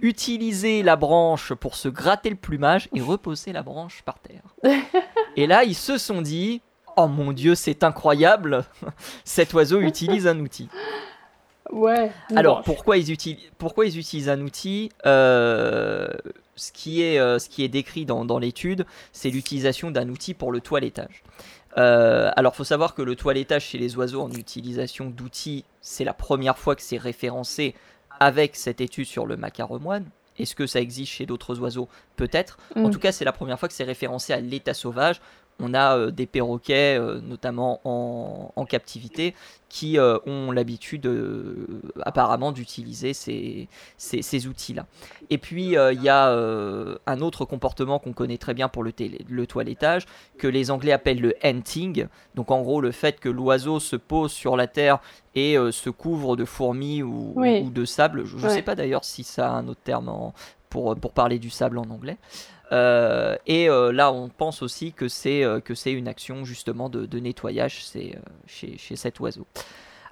utiliser 0.00 0.82
la 0.82 0.96
branche 0.96 1.54
pour 1.54 1.76
se 1.76 1.88
gratter 1.88 2.30
le 2.30 2.36
plumage 2.36 2.88
et 2.94 3.00
reposer 3.00 3.52
la 3.52 3.62
branche 3.62 4.02
par 4.02 4.18
terre. 4.18 4.54
et 5.36 5.46
là, 5.46 5.64
ils 5.64 5.74
se 5.74 5.98
sont 5.98 6.22
dit 6.22 6.62
Oh 6.96 7.06
mon 7.06 7.32
dieu, 7.32 7.54
c'est 7.54 7.84
incroyable 7.84 8.64
Cet 9.24 9.54
oiseau 9.54 9.80
utilise 9.80 10.26
un 10.26 10.38
outil. 10.40 10.68
Ouais. 11.72 12.12
Alors, 12.36 12.62
pourquoi 12.62 12.98
ils, 12.98 13.10
utilisent, 13.10 13.50
pourquoi 13.58 13.86
ils 13.86 13.98
utilisent 13.98 14.28
un 14.28 14.40
outil 14.42 14.90
euh, 15.06 16.06
ce, 16.54 16.70
qui 16.70 17.02
est, 17.02 17.18
euh, 17.18 17.38
ce 17.38 17.48
qui 17.48 17.64
est 17.64 17.68
décrit 17.68 18.04
dans, 18.04 18.24
dans 18.24 18.38
l'étude, 18.38 18.84
c'est 19.12 19.30
l'utilisation 19.30 19.90
d'un 19.90 20.08
outil 20.10 20.34
pour 20.34 20.52
le 20.52 20.60
toilettage. 20.60 21.22
Euh, 21.78 22.30
alors, 22.36 22.54
faut 22.54 22.64
savoir 22.64 22.94
que 22.94 23.00
le 23.02 23.16
toilettage 23.16 23.64
chez 23.64 23.78
les 23.78 23.96
oiseaux 23.96 24.20
en 24.20 24.30
utilisation 24.30 25.06
d'outils, 25.06 25.64
c'est 25.80 26.04
la 26.04 26.12
première 26.12 26.58
fois 26.58 26.76
que 26.76 26.82
c'est 26.82 26.98
référencé 26.98 27.74
avec 28.20 28.54
cette 28.56 28.80
étude 28.82 29.06
sur 29.06 29.24
le 29.26 29.36
macaremoine. 29.38 30.04
Est-ce 30.38 30.54
que 30.54 30.66
ça 30.66 30.80
existe 30.80 31.12
chez 31.12 31.26
d'autres 31.26 31.58
oiseaux? 31.60 31.88
Peut-être. 32.16 32.58
En 32.76 32.88
Mm. 32.88 32.90
tout 32.90 32.98
cas, 32.98 33.12
c'est 33.12 33.24
la 33.24 33.32
première 33.32 33.58
fois 33.58 33.68
que 33.68 33.74
c'est 33.74 33.84
référencé 33.84 34.32
à 34.32 34.40
l'état 34.40 34.74
sauvage. 34.74 35.20
On 35.60 35.74
a 35.74 35.96
euh, 35.96 36.10
des 36.10 36.26
perroquets, 36.26 36.98
euh, 36.98 37.20
notamment 37.20 37.80
en, 37.84 38.52
en 38.56 38.64
captivité, 38.64 39.34
qui 39.68 39.98
euh, 39.98 40.18
ont 40.26 40.50
l'habitude 40.50 41.06
apparemment 42.04 42.52
d'utiliser 42.52 43.14
ces, 43.14 43.68
ces- 43.96 44.22
ces 44.22 44.46
outils-là. 44.46 44.86
Et 45.30 45.38
puis, 45.38 45.74
il 45.76 46.02
y 46.02 46.08
a 46.08 46.28
un 47.06 47.20
autre 47.20 47.44
comportement 47.44 47.98
qu'on 47.98 48.12
connaît 48.12 48.38
très 48.38 48.54
bien 48.54 48.68
pour 48.68 48.82
le, 48.82 48.92
le 49.28 49.46
toilettage, 49.46 50.04
que 50.38 50.46
les 50.46 50.70
Anglais 50.70 50.92
appellent 50.92 51.20
le 51.20 51.34
hunting. 51.42 52.06
Donc, 52.34 52.50
en 52.50 52.60
gros, 52.62 52.80
le 52.80 52.90
fait 52.92 53.18
que 53.20 53.28
l'oiseau 53.28 53.80
se 53.80 53.96
pose 53.96 54.32
sur 54.32 54.56
la 54.56 54.66
terre 54.66 54.98
et 55.34 55.56
euh, 55.56 55.72
se 55.72 55.88
couvre 55.90 56.36
de 56.36 56.44
fourmis 56.44 57.02
ou, 57.02 57.32
Oui. 57.36 57.62
ou 57.64 57.70
de 57.70 57.84
sable. 57.84 58.24
Je 58.26 58.36
ne 58.36 58.42
Ouais. 58.42 58.50
sais 58.50 58.62
pas 58.62 58.74
d'ailleurs 58.74 59.04
si 59.04 59.24
ça 59.24 59.48
a 59.48 59.52
un 59.52 59.68
autre 59.68 59.80
terme 59.82 60.08
en- 60.08 60.34
pour, 60.68 60.94
pour 60.96 61.12
parler 61.12 61.38
du 61.38 61.50
sable 61.50 61.78
en 61.78 61.88
anglais. 61.90 62.16
Euh, 62.72 63.36
et 63.46 63.68
euh, 63.68 63.92
là, 63.92 64.12
on 64.12 64.28
pense 64.28 64.62
aussi 64.62 64.92
que 64.92 65.08
c'est 65.08 65.44
euh, 65.44 65.60
une 65.86 66.08
action 66.08 66.44
justement 66.44 66.88
de, 66.88 67.18
nettoyage 67.18 67.84
euh, 67.96 68.12
chez, 68.46 68.78
chez 68.78 68.96
cet 68.96 69.20
oiseau. 69.20 69.46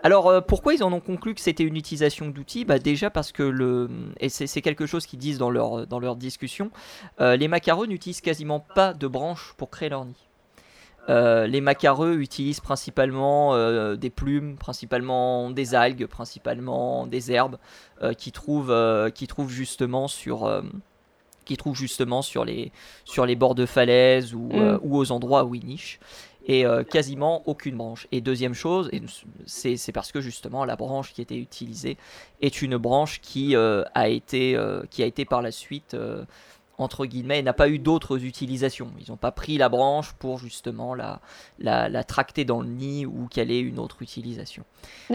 Alors, 0.02 0.46
pourquoi 0.46 0.72
ils 0.72 0.82
en 0.82 0.92
ont 0.94 1.00
conclu 1.00 1.34
que 1.34 1.42
c'était 1.42 1.62
une 1.62 1.76
utilisation 1.76 2.28
d'outils? 2.28 2.64
Bah, 2.64 2.78
Déjà 2.78 3.10
parce 3.10 3.32
que, 3.32 3.42
le, 3.42 3.90
et 4.18 4.30
c'est, 4.30 4.62
quelque 4.62 4.86
chose 4.86 5.04
qu'ils 5.04 5.18
disent 5.18 5.36
dans 5.36 5.50
leur, 5.50 5.86
dans 5.86 5.98
leur 5.98 6.16
discussion, 6.16 6.70
les 7.18 7.48
macareux 7.48 7.86
n'utilisent 7.86 8.22
quasiment 8.22 8.60
pas 8.60 8.94
de 8.94 9.06
branches 9.06 9.52
pour 9.58 9.68
créer 9.68 9.90
leur 9.90 10.06
nid. 10.06 10.16
Les 11.08 11.60
macareux 11.60 12.16
utilisent 12.16 12.60
principalement 12.60 13.54
des 13.94 14.08
plumes, 14.08 14.56
principalement 14.56 15.50
des 15.50 15.74
algues, 15.74 16.06
principalement 16.06 17.06
des 17.06 17.30
herbes 17.30 17.58
euh, 18.00 18.14
qui 18.14 18.32
trouvent, 18.32 18.74
qui 19.12 19.26
trouvent 19.26 19.50
justement 19.50 20.08
sur, 20.08 20.50
euh, 21.50 21.54
qui 21.54 21.56
trouvent 21.56 21.76
justement 21.76 22.22
sur 22.22 22.44
les, 22.44 22.70
sur 23.04 23.26
les 23.26 23.34
bords 23.34 23.56
de 23.56 23.66
falaise 23.66 24.34
ou, 24.34 24.50
euh, 24.54 24.78
ou 24.82 24.96
aux 24.96 25.10
endroits 25.10 25.44
où 25.44 25.56
ils 25.56 25.64
nichent. 25.64 25.98
Et 26.46 26.64
euh, 26.64 26.84
quasiment 26.84 27.42
aucune 27.46 27.76
branche. 27.76 28.06
Et 28.12 28.20
deuxième 28.20 28.54
chose, 28.54 28.88
et 28.92 29.02
c'est 29.46 29.76
c'est 29.76 29.92
parce 29.92 30.10
que 30.10 30.20
justement 30.20 30.64
la 30.64 30.74
branche 30.74 31.12
qui 31.12 31.20
était 31.20 31.36
utilisée 31.36 31.98
est 32.40 32.62
une 32.62 32.78
branche 32.78 33.20
qui, 33.20 33.54
euh, 33.54 33.84
a, 33.94 34.08
été, 34.08 34.56
euh, 34.56 34.82
qui 34.90 35.02
a 35.02 35.06
été 35.06 35.24
par 35.24 35.42
la 35.42 35.50
suite 35.50 35.94
entre 36.80 37.06
guillemets, 37.06 37.42
n'a 37.42 37.52
pas 37.52 37.68
eu 37.68 37.78
d'autres 37.78 38.24
utilisations. 38.24 38.90
Ils 39.00 39.10
n'ont 39.10 39.16
pas 39.16 39.30
pris 39.32 39.58
la 39.58 39.68
branche 39.68 40.12
pour 40.18 40.38
justement 40.38 40.94
la, 40.94 41.20
la, 41.58 41.88
la 41.88 42.04
tracter 42.04 42.44
dans 42.44 42.60
le 42.60 42.68
nid 42.68 43.06
ou 43.06 43.28
qu'elle 43.30 43.50
ait 43.50 43.60
une 43.60 43.78
autre 43.78 44.02
utilisation. 44.02 44.64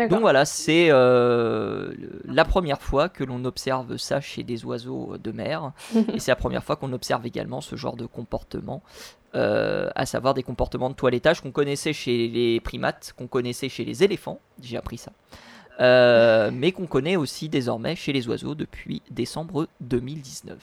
Donc 0.10 0.22
voilà, 0.22 0.46
c'est 0.46 0.88
euh, 0.90 1.94
la 2.26 2.46
première 2.46 2.82
fois 2.82 3.10
que 3.10 3.24
l'on 3.24 3.44
observe 3.46 3.98
ça 3.98 4.22
chez 4.22 4.44
des 4.44 4.64
oiseaux 4.66 5.18
de 5.22 5.32
mer. 5.32 5.72
et 6.14 6.20
c'est 6.20 6.32
la 6.32 6.36
première 6.36 6.64
fois 6.64 6.76
qu'on 6.76 6.94
observe 6.94 7.26
également 7.26 7.62
ce 7.62 7.76
genre 7.76 7.96
de 7.96 8.06
comportement. 8.06 8.82
euh, 9.36 9.90
à 9.96 10.06
savoir 10.06 10.34
des 10.34 10.44
comportements 10.44 10.90
de 10.90 10.96
toilettage 10.96 11.42
qu'on 11.42 11.52
connaissait 11.52 11.92
chez 11.94 12.30
les 12.30 12.62
primates, 12.62 13.14
qu'on 13.18 13.28
connaissait 13.28 13.68
chez 13.68 13.84
les 13.84 14.02
éléphants, 14.04 14.40
j'ai 14.62 14.78
appris 14.78 14.98
ça, 14.98 15.12
euh, 15.80 16.52
mais 16.54 16.72
qu'on 16.72 16.86
connaît 16.88 17.16
aussi 17.16 17.50
désormais 17.50 17.96
chez 17.96 18.14
les 18.14 18.28
oiseaux 18.28 18.56
depuis 18.56 19.02
décembre 19.12 19.68
2019. 19.82 20.58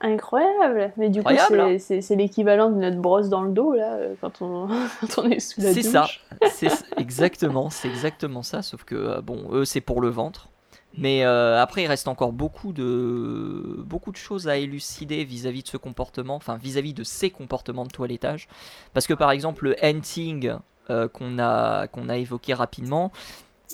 Incroyable. 0.00 0.92
Mais 0.96 1.08
du 1.10 1.22
coup, 1.22 1.28
Incroyable, 1.30 1.56
c'est- 1.56 1.74
hein. 1.74 1.78
c'est 1.80 2.00
c'est 2.02 2.16
l'équivalent 2.16 2.70
de 2.70 2.76
notre 2.76 2.98
brosse 2.98 3.28
dans 3.28 3.42
le 3.42 3.52
dos, 3.52 3.74
là, 3.74 3.94
euh, 3.94 4.14
quand 4.20 4.42
on, 4.42 4.68
quand 5.00 5.18
on 5.22 5.30
est 5.30 5.40
sous 5.40 5.60
la 5.60 5.72
C'est 5.72 5.82
douche. 5.82 5.92
ça, 5.92 6.06
c'est 6.50 6.70
exactement, 6.96 7.70
c'est 7.70 7.88
exactement 7.88 8.42
ça, 8.42 8.62
sauf 8.62 8.84
que 8.84 8.94
euh, 8.94 9.20
bon, 9.20 9.48
eux 9.52 9.64
c'est 9.64 9.80
pour 9.80 10.00
le 10.00 10.08
ventre. 10.08 10.48
Mais 10.96 11.24
euh, 11.24 11.60
après, 11.62 11.82
il 11.84 11.86
reste 11.86 12.08
encore 12.08 12.32
beaucoup 12.32 12.72
de, 12.72 13.76
beaucoup 13.86 14.10
de 14.10 14.16
choses 14.16 14.48
à 14.48 14.56
élucider 14.56 15.22
vis-à-vis 15.22 15.62
de 15.62 15.68
ce 15.68 15.76
comportement, 15.76 16.34
enfin 16.34 16.56
vis-à-vis 16.56 16.94
de 16.94 17.04
ces 17.04 17.30
comportements 17.30 17.84
de 17.84 17.90
toilettage. 17.90 18.48
Parce 18.94 19.06
que 19.06 19.14
par 19.14 19.30
exemple, 19.30 19.64
le 19.66 19.84
hunting 19.84 20.54
euh, 20.90 21.06
qu'on 21.06 21.38
a, 21.38 21.86
qu'on 21.88 22.08
a 22.08 22.16
évoqué 22.16 22.54
rapidement, 22.54 23.12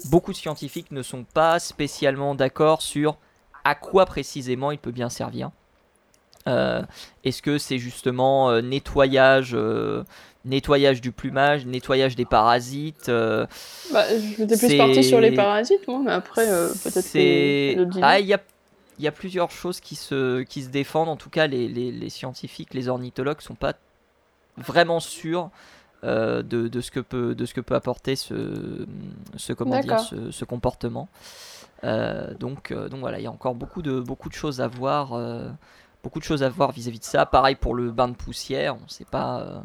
beaucoup 0.07 0.33
de 0.33 0.37
scientifiques 0.37 0.90
ne 0.90 1.02
sont 1.02 1.24
pas 1.24 1.59
spécialement 1.59 2.35
d'accord 2.35 2.83
sur 2.83 3.16
à 3.64 3.74
quoi 3.74 4.07
précisément 4.07 4.70
il 4.70 4.78
peut 4.78 4.90
bien 4.90 5.09
servir. 5.09 5.50
Euh, 6.46 6.83
Est-ce 7.24 7.40
que 7.40 7.57
c'est 7.57 7.78
justement 7.78 8.50
euh, 8.50 8.61
nettoyage, 8.61 9.52
euh, 9.54 10.04
nettoyage 10.44 11.00
du 11.00 11.11
plumage, 11.11 11.64
nettoyage 11.64 12.16
des 12.16 12.26
parasites 12.26 13.11
Bah, 13.92 14.04
J'étais 14.37 14.59
plus 14.59 14.76
partie 14.76 15.02
sur 15.02 15.20
les 15.20 15.33
parasites, 15.33 15.88
moi, 15.88 16.00
mais 16.04 16.12
après, 16.12 16.46
peut-être 16.46 17.00
c'est 17.00 17.76
que 17.78 17.98
ah 18.02 18.20
il 18.20 18.26
y 18.26 18.35
a 18.35 18.40
y 19.00 19.09
a 19.09 19.12
plusieurs 19.12 19.50
choses 19.50 19.80
qui 19.80 19.96
se 19.96 20.42
qui 20.42 20.62
se 20.62 20.68
défendent 20.68 21.09
en 21.09 21.16
tout 21.16 21.30
cas 21.30 21.48
les, 21.48 21.66
les, 21.66 21.90
les 21.90 22.11
scientifiques 22.11 22.74
les 22.74 22.88
ornithologues 22.88 23.40
sont 23.40 23.57
pas 23.57 23.72
vraiment 24.57 25.00
sûrs 25.00 25.50
de, 26.05 26.69
de 26.69 26.81
ce 26.81 26.90
que 26.90 27.01
peut 27.01 27.35
de 27.35 27.45
ce 27.47 27.55
que 27.55 27.61
peut 27.61 27.75
apporter 27.75 28.17
ce 28.17 28.87
ce 29.37 29.53
comment 29.53 29.81
dire 29.81 30.01
ce, 30.01 30.31
ce 30.31 30.45
comportement. 30.45 31.09
Euh, 31.83 32.33
donc 32.35 32.71
euh, 32.71 32.88
donc 32.88 33.01
voilà 33.01 33.19
il 33.19 33.25
y 33.25 33.27
a 33.27 33.31
encore 33.31 33.55
beaucoup 33.55 33.83
de 33.83 34.01
beaucoup 34.01 34.29
de 34.29 34.35
choses 34.35 34.61
à 34.61 34.69
voir 34.69 35.12
euh, 35.12 35.49
beaucoup 36.03 36.19
de 36.19 36.25
choses 36.25 36.43
à 36.43 36.49
voir 36.49 36.73
vis-à-vis 36.73 37.01
de 37.01 37.05
ça. 37.05 37.27
Pareil 37.27 37.57
pour 37.57 37.75
le 37.75 37.90
bain 37.90 38.09
de 38.09 38.14
poussière 38.14 38.77
on 38.77 38.88
sait 38.88 39.05
pas 39.05 39.40
euh, 39.40 39.59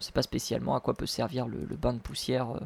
on 0.00 0.02
sait 0.02 0.12
pas 0.12 0.22
spécialement 0.22 0.74
à 0.74 0.80
quoi 0.80 0.94
peut 0.94 1.06
servir 1.06 1.46
le, 1.46 1.58
le 1.68 1.76
bain 1.76 1.92
de 1.92 1.98
poussière 1.98 2.50
euh, 2.50 2.60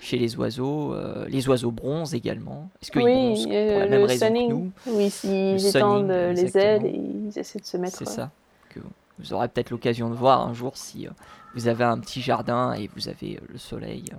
chez 0.00 0.18
les 0.18 0.36
oiseaux 0.36 0.92
euh, 0.92 1.24
les 1.28 1.48
oiseaux 1.48 1.70
bronzent 1.70 2.14
également. 2.14 2.68
Est-ce 2.82 2.90
qu'ils 2.90 3.02
Oui, 3.02 3.14
bronzent 3.14 3.44
pour 3.44 3.52
euh, 3.54 3.86
la 3.86 3.88
même 3.88 4.08
que 4.08 4.48
nous 4.50 4.72
Oui, 4.88 5.08
s'ils 5.10 5.66
étendent 5.66 6.10
euh, 6.10 6.32
les 6.32 6.58
ailes 6.58 6.86
et 6.86 6.96
ils 7.28 7.38
essaient 7.38 7.60
de 7.60 7.64
se 7.64 7.76
mettre. 7.76 7.96
C'est 7.96 8.08
euh, 8.08 8.12
ça 8.12 8.30
que 8.70 8.80
vous 9.20 9.32
aurez 9.32 9.48
peut-être 9.48 9.70
l'occasion 9.70 10.10
de 10.10 10.14
voir 10.14 10.40
un 10.46 10.52
jour 10.52 10.76
si 10.76 11.06
euh, 11.06 11.10
vous 11.54 11.68
avez 11.68 11.84
un 11.84 11.98
petit 11.98 12.20
jardin 12.22 12.72
et 12.72 12.88
vous 12.96 13.08
avez 13.08 13.36
euh, 13.36 13.46
le 13.48 13.58
soleil. 13.58 14.04
euh. 14.12 14.16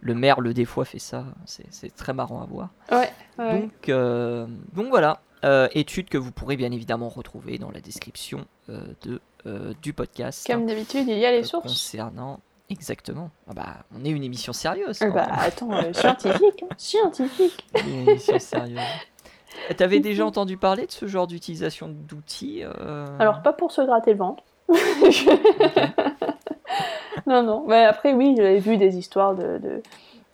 Le 0.00 0.14
merle, 0.14 0.52
des 0.52 0.66
fois, 0.66 0.84
fait 0.84 0.98
ça. 0.98 1.24
C'est 1.46 1.94
très 1.96 2.12
marrant 2.12 2.42
à 2.42 2.44
voir. 2.44 2.68
Ouais, 2.92 3.10
ouais. 3.38 3.60
Donc, 3.60 3.88
euh, 3.88 4.46
donc 4.74 4.88
voilà, 4.88 5.20
euh, 5.46 5.66
étude 5.72 6.10
que 6.10 6.18
vous 6.18 6.30
pourrez 6.30 6.56
bien 6.56 6.70
évidemment 6.72 7.08
retrouver 7.08 7.56
dans 7.56 7.70
la 7.70 7.80
description 7.80 8.44
de, 8.68 9.20
du 9.80 9.94
podcast. 9.94 10.46
Comme 10.46 10.66
d'habitude, 10.66 11.08
il 11.08 11.16
y 11.18 11.24
a 11.24 11.30
les 11.32 11.42
sources. 11.42 11.68
Concernant. 11.68 12.40
Exactement. 12.70 13.30
Ah 13.48 13.52
bah, 13.54 13.76
on 13.94 14.04
est 14.04 14.10
une 14.10 14.24
émission 14.24 14.52
sérieuse. 14.52 14.98
Ah 15.00 15.06
quand 15.06 15.14
bah 15.14 15.28
attends, 15.30 15.72
euh, 15.72 15.92
scientifique, 15.92 16.64
hein, 16.64 16.74
scientifique. 16.78 17.64
Une 17.86 18.08
émission 18.08 18.38
sérieuse. 18.38 18.80
T'avais 19.76 20.00
déjà 20.00 20.24
entendu 20.26 20.56
parler 20.56 20.86
de 20.86 20.90
ce 20.92 21.06
genre 21.06 21.26
d'utilisation 21.26 21.88
d'outils 21.88 22.62
euh, 22.64 23.06
Alors 23.18 23.42
pas 23.42 23.52
pour 23.52 23.70
se 23.70 23.82
gratter 23.82 24.12
le 24.12 24.18
ventre. 24.18 24.42
non, 27.26 27.42
non. 27.42 27.64
Mais 27.66 27.84
après, 27.84 28.12
oui, 28.12 28.34
j'avais 28.36 28.58
vu 28.58 28.76
des 28.76 28.96
histoires 28.96 29.34
de, 29.34 29.58
de- 29.58 29.82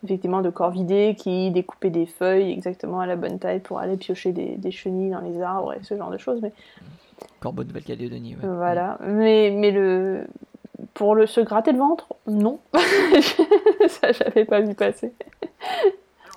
effectivement 0.03 0.41
de 0.41 0.49
corvidés 0.49 1.15
qui 1.17 1.51
découpaient 1.51 1.89
des 1.91 2.05
feuilles 2.05 2.51
exactement 2.51 2.99
à 2.99 3.05
la 3.05 3.15
bonne 3.15 3.39
taille 3.39 3.59
pour 3.59 3.79
aller 3.79 3.97
piocher 3.97 4.31
des, 4.31 4.55
des 4.57 4.71
chenilles 4.71 5.11
dans 5.11 5.21
les 5.21 5.41
arbres 5.41 5.73
et 5.73 5.79
ce 5.83 5.95
genre 5.95 6.09
de 6.09 6.17
choses. 6.17 6.39
Mais 6.41 6.51
Corbeau 7.39 7.63
de 7.63 7.67
Nouvelle-Calédonie, 7.69 8.35
ouais. 8.35 8.47
voilà. 8.47 8.97
Mais, 9.01 9.51
mais 9.51 9.71
le 9.71 10.25
pour 10.95 11.13
le 11.15 11.27
se 11.27 11.39
gratter 11.41 11.71
le 11.71 11.77
ventre, 11.77 12.07
non. 12.27 12.59
Ça, 13.87 14.11
j'avais 14.11 14.45
pas 14.45 14.61
vu 14.61 14.73
passer. 14.73 15.13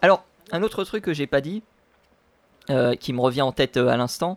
Alors, 0.03 0.25
un 0.53 0.63
autre 0.63 0.85
truc 0.85 1.03
que 1.05 1.15
j'ai 1.15 1.27
pas 1.27 1.41
dit, 1.41 1.63
euh, 2.71 2.95
qui 2.95 3.13
me 3.13 3.21
revient 3.21 3.43
en 3.43 3.53
tête 3.53 3.77
euh, 3.79 3.89
à 3.89 3.97
l'instant, 3.97 4.37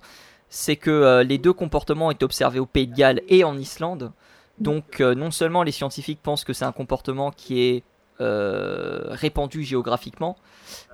c'est 0.49 0.77
que 0.77 0.89
euh, 0.89 1.23
les 1.23 1.37
deux 1.37 1.53
comportements 1.53 2.09
été 2.11 2.23
observés 2.23 2.59
au 2.59 2.65
Pays 2.65 2.87
de 2.87 2.95
Galles 2.95 3.21
et 3.27 3.43
en 3.43 3.57
Islande. 3.57 4.11
Donc, 4.59 5.01
euh, 5.01 5.13
non 5.13 5.31
seulement 5.31 5.63
les 5.63 5.71
scientifiques 5.71 6.21
pensent 6.21 6.43
que 6.43 6.53
c'est 6.53 6.65
un 6.65 6.71
comportement 6.71 7.31
qui 7.31 7.61
est 7.61 7.83
euh, 8.21 9.03
répandu 9.09 9.63
géographiquement, 9.63 10.37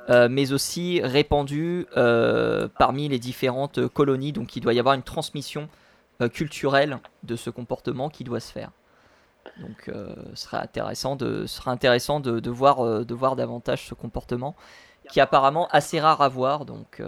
euh, 0.09 0.27
mais 0.29 0.51
aussi 0.51 1.01
répandu 1.01 1.87
parmi 2.77 3.07
les 3.07 3.19
différentes 3.19 3.87
colonies. 3.87 4.33
Donc, 4.33 4.55
il 4.55 4.61
doit 4.61 4.73
y 4.73 4.79
avoir 4.79 4.95
une 4.95 5.03
transmission 5.03 5.69
culturelle 6.31 6.99
de 7.23 7.35
ce 7.35 7.49
comportement 7.49 8.09
qui 8.09 8.23
doit 8.23 8.39
se 8.39 8.51
faire. 8.51 8.71
Donc, 9.59 9.91
ce 10.33 10.35
sera 10.35 10.61
intéressant 10.61 11.15
de, 12.19 12.49
voir, 12.49 13.35
davantage 13.35 13.87
ce 13.87 13.93
comportement 13.93 14.55
qui 15.09 15.19
est 15.19 15.21
apparemment 15.21 15.67
assez 15.71 15.99
rare 15.99 16.21
à 16.21 16.29
voir. 16.29 16.65
Donc, 16.65 17.01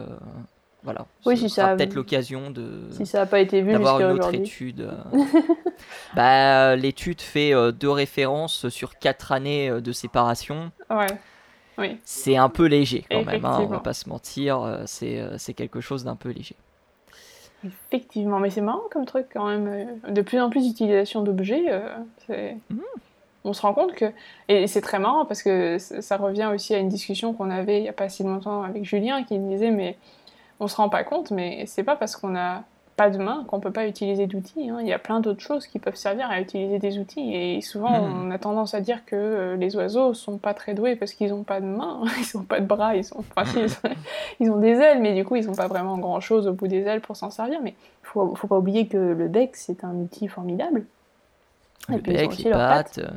voilà. 0.86 1.06
Oui, 1.26 1.36
ce 1.36 1.48
si 1.50 1.56
sera 1.56 1.70
ça- 1.72 1.76
peut-être 1.76 1.94
l'occasion 1.96 2.50
de 2.52 2.84
Si 2.92 3.06
ça 3.06 3.20
n'a 3.20 3.26
pas 3.26 3.40
été 3.42 3.62
vu 3.62 3.74
d'avoir 3.74 4.00
une 4.00 4.12
autre 4.12 4.34
étude. 4.34 4.82
euh. 4.82 4.94
bah, 6.16 6.76
l'étude 6.78 7.22
fait 7.22 7.54
euh, 7.54 7.72
deux 7.72 7.90
références 7.90 8.70
sur 8.70 8.98
quatre 8.98 9.32
années 9.34 9.70
euh, 9.70 9.82
de 9.82 9.92
séparation. 9.92 10.72
Ouais. 10.90 11.08
Oui. 11.78 11.98
C'est 12.06 12.38
un 12.38 12.48
peu 12.48 12.68
léger 12.68 13.04
quand 13.12 13.26
même, 13.26 13.44
hein, 13.44 13.58
on 13.62 13.66
va 13.66 13.80
pas 13.80 13.94
se 13.94 14.08
mentir. 14.08 14.84
C'est 14.86 15.22
c'est 15.38 15.54
quelque 15.54 15.82
chose 15.82 16.06
d'un 16.06 16.16
peu 16.16 16.30
léger. 16.30 16.56
Effectivement, 17.66 18.40
mais 18.40 18.50
c'est 18.50 18.62
marrant 18.62 18.84
comme 18.92 19.06
truc 19.06 19.26
quand 19.34 19.46
même. 19.48 20.00
De 20.08 20.22
plus 20.22 20.40
en 20.40 20.50
plus 20.50 20.66
d'utilisation 20.68 21.22
d'objets, 21.22 21.66
euh, 21.70 21.90
c'est- 22.28 22.58
Mhm. 22.70 22.80
on 23.44 23.54
se 23.54 23.62
rend 23.62 23.74
compte 23.74 23.94
que. 23.94 24.06
Et 24.48 24.68
c'est 24.68 24.82
très 24.82 25.00
marrant 25.00 25.26
parce 25.26 25.42
que 25.44 25.78
ça 25.80 26.16
revient 26.18 26.50
aussi 26.54 26.74
à 26.76 26.78
une 26.78 26.90
discussion 26.90 27.34
qu'on 27.34 27.50
avait 27.50 27.80
il 27.80 27.84
n'y 27.84 27.90
a 27.90 27.94
pas 27.94 28.08
si 28.08 28.24
longtemps 28.24 28.62
avec 28.64 28.86
Julien 28.86 29.24
qui 29.24 29.38
me 29.40 29.50
disait 29.52 29.72
Mais 29.72 29.98
on 30.60 30.68
se 30.68 30.76
rend 30.76 30.90
pas 30.90 31.04
compte, 31.04 31.32
mais 31.32 31.66
c'est 31.68 31.84
pas 31.84 31.96
parce 31.96 32.16
qu'on 32.16 32.30
n'a 32.30 32.64
pas 32.96 33.10
de 33.10 33.18
main 33.18 33.44
qu'on 33.50 33.60
peut 33.60 33.72
pas 33.72 33.88
utiliser 33.88 34.26
d'outils. 34.26 34.70
hein. 34.70 34.78
Il 34.80 34.88
y 34.88 34.94
a 34.94 35.00
plein 35.00 35.20
d'autres 35.20 35.42
choses 35.42 35.68
qui 35.68 35.80
peuvent 35.80 35.98
servir 35.98 36.30
à 36.30 36.40
utiliser 36.40 36.80
des 36.80 36.98
outils. 36.98 37.36
Et 37.36 37.60
souvent, 37.60 38.02
Mhm. 38.02 38.28
on 38.28 38.32
a 38.32 38.38
tendance 38.40 38.74
à 38.74 38.80
dire 38.80 39.04
que 39.06 39.18
euh, 39.18 39.56
les 39.58 39.76
oiseaux 39.76 40.14
sont 40.14 40.38
pas 40.38 40.54
très 40.54 40.74
doués 40.74 40.96
parce 40.96 41.14
qu'ils 41.14 41.32
n'ont 41.32 41.44
pas 41.44 41.60
de 41.60 41.66
mains, 41.66 42.00
ils 42.34 42.38
n'ont 42.38 42.46
pas 42.46 42.62
de 42.62 42.66
bras, 42.66 42.96
ils, 42.96 43.04
sont... 43.04 43.20
enfin, 43.20 43.44
si, 43.52 43.60
ils, 43.60 43.70
ont... 43.90 43.96
ils 44.40 44.52
ont 44.52 44.60
des 44.60 44.76
ailes, 44.78 45.02
mais 45.02 45.14
du 45.14 45.26
coup, 45.26 45.36
ils 45.36 45.46
n'ont 45.46 45.56
pas 45.56 45.68
vraiment 45.68 45.98
grand 45.98 46.22
chose 46.22 46.48
au 46.48 46.54
bout 46.54 46.68
des 46.70 46.84
ailes 46.84 47.02
pour 47.02 47.18
s'en 47.18 47.32
servir. 47.32 47.60
Mais 47.62 47.72
il 47.72 48.06
faut, 48.08 48.34
faut 48.36 48.48
pas 48.48 48.58
oublier 48.58 48.88
que 48.88 48.96
le 48.98 49.28
bec, 49.28 49.58
c'est 49.58 49.84
un 49.84 49.94
outil 49.96 50.30
formidable. 50.30 50.86
Et 51.90 51.96
Le 51.96 52.02
puis, 52.02 52.14
ils 52.14 52.16
ont 52.16 52.22
bec, 52.22 52.30
aussi 52.32 52.44
les 52.46 52.50
leurs 52.52 52.60
pattes. 52.70 52.98
euh, 53.00 53.10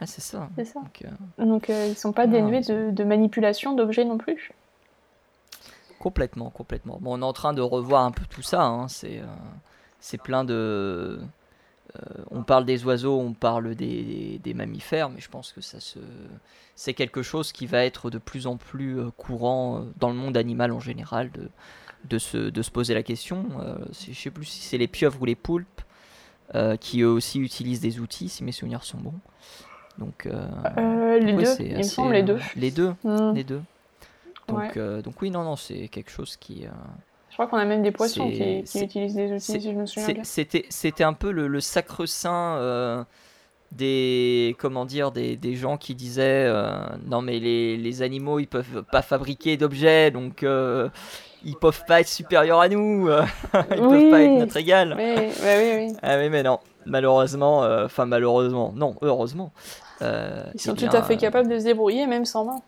Ouais, 0.00 0.06
c'est 0.06 0.20
ça. 0.20 0.48
Donc, 0.56 1.04
euh, 1.04 1.44
Donc, 1.44 1.70
euh, 1.70 1.86
ils 1.88 1.96
sont 1.96 2.12
pas 2.12 2.26
dénués 2.26 2.58
ils 2.58 2.66
de, 2.66 2.90
de 2.90 3.04
manipulation 3.04 3.72
d'objets 3.74 4.04
non 4.04 4.18
plus. 4.18 4.50
Complètement, 6.06 6.50
complètement. 6.50 6.98
Bon, 7.02 7.18
on 7.18 7.22
est 7.22 7.24
en 7.24 7.32
train 7.32 7.52
de 7.52 7.60
revoir 7.60 8.04
un 8.04 8.12
peu 8.12 8.24
tout 8.30 8.42
ça. 8.42 8.62
hein, 8.64 8.86
C'est, 8.86 9.18
euh, 9.18 9.26
c'est 9.98 10.22
plein 10.22 10.44
de. 10.44 10.52
euh, 11.96 11.98
on 12.30 12.44
parle 12.44 12.64
des 12.64 12.84
oiseaux, 12.84 13.18
on 13.18 13.32
parle 13.32 13.74
des, 13.74 14.38
des 14.44 14.54
mammifères, 14.54 15.10
mais 15.10 15.18
je 15.20 15.28
pense 15.28 15.50
que 15.52 15.60
ça 15.60 15.80
se, 15.80 15.98
c'est 16.76 16.94
quelque 16.94 17.22
chose 17.22 17.50
qui 17.50 17.66
va 17.66 17.84
être 17.84 18.08
de 18.08 18.18
plus 18.18 18.46
en 18.46 18.56
plus 18.56 19.00
euh, 19.00 19.10
courant 19.16 19.84
dans 19.98 20.08
le 20.10 20.14
monde 20.14 20.36
animal 20.36 20.70
en 20.70 20.78
général 20.78 21.32
de, 21.32 21.48
de, 22.04 22.18
se, 22.18 22.36
de 22.50 22.62
se 22.62 22.70
poser 22.70 22.94
la 22.94 23.02
question. 23.02 23.44
Euh, 23.60 23.74
je 24.08 24.12
sais 24.14 24.30
plus 24.30 24.44
si 24.44 24.60
c'est 24.60 24.78
les 24.78 24.86
pieuvres 24.88 25.20
ou 25.20 25.24
les 25.24 25.34
poulpes 25.34 25.80
qui 26.80 27.00
eux 27.02 27.08
aussi 27.10 27.40
utilisent 27.40 27.80
des 27.80 27.98
outils, 27.98 28.28
si 28.28 28.44
mes 28.44 28.52
souvenirs 28.52 28.84
sont 28.84 28.98
bons. 28.98 29.18
Donc, 29.98 30.26
les 30.26 31.32
ouais, 31.34 31.34
deux, 31.34 31.44
c'est 31.44 31.64
il 31.66 31.72
me 31.74 31.78
assez, 31.80 31.88
semble, 31.88 32.12
les 32.12 32.22
deux. 32.22 32.34
euh, 32.36 32.40
Les 32.54 32.70
deux, 32.70 32.94
Hmm. 33.02 33.32
les 33.34 33.42
deux. 33.44 33.60
Donc, 34.48 34.58
Ouais. 34.58 34.70
euh, 34.76 35.02
donc 35.02 35.20
oui, 35.22 35.30
non, 35.30 35.42
non, 35.42 35.56
c'est 35.56 35.88
quelque 35.88 36.10
chose 36.10 36.36
qui. 36.36 36.66
euh, 36.66 36.70
Je 37.30 37.34
crois 37.34 37.46
qu'on 37.48 37.56
a 37.56 37.64
même 37.64 37.82
des 37.82 37.90
poissons 37.90 38.30
qui, 38.30 38.60
utilisent 38.82 39.14
des 39.14 39.32
outils, 39.32 39.40
si 39.40 39.60
je 39.60 39.70
me 39.70 39.86
souviens 39.86 40.12
bien. 40.12 40.22
C'était, 40.24 41.04
un 41.04 41.12
peu 41.12 41.30
le, 41.32 41.48
le 41.48 41.60
sacre-saint 41.60 42.56
euh, 42.58 43.04
des, 43.72 44.54
comment 44.58 44.84
dire, 44.84 45.10
des, 45.10 45.36
des 45.36 45.56
gens 45.56 45.76
qui 45.76 45.94
disaient 45.94 46.48
non 47.06 47.22
mais 47.22 47.40
les, 47.40 47.76
les 47.76 48.02
animaux 48.02 48.38
ils 48.38 48.46
peuvent 48.46 48.84
pas 48.90 49.02
fabriquer 49.02 49.56
d'objets 49.56 50.10
donc 50.12 50.42
ils 51.44 51.56
peuvent 51.60 51.84
pas 51.86 52.00
être 52.00 52.08
supérieurs 52.08 52.60
à 52.60 52.68
nous, 52.68 53.08
ils 53.54 53.82
Oui. 53.82 53.88
peuvent 53.88 54.10
pas 54.10 54.20
être 54.22 54.38
notre 54.38 54.56
égal. 54.56 54.94
Mais, 54.96 55.28
oui, 55.42 55.86
oui. 55.88 55.96
Ah 56.02 56.18
oui 56.18 56.28
mais 56.30 56.44
non, 56.44 56.60
malheureusement, 56.86 57.62
enfin 57.84 58.06
malheureusement, 58.06 58.72
non 58.76 58.94
heureusement. 59.02 59.50
Ils 60.00 60.60
sont 60.60 60.74
eh 60.74 60.86
tout 60.86 60.96
à 60.96 61.02
fait 61.02 61.16
capables 61.16 61.48
de 61.48 61.58
se 61.58 61.64
débrouiller, 61.64 62.06
même 62.06 62.24
sans 62.24 62.44
main. 62.44 62.62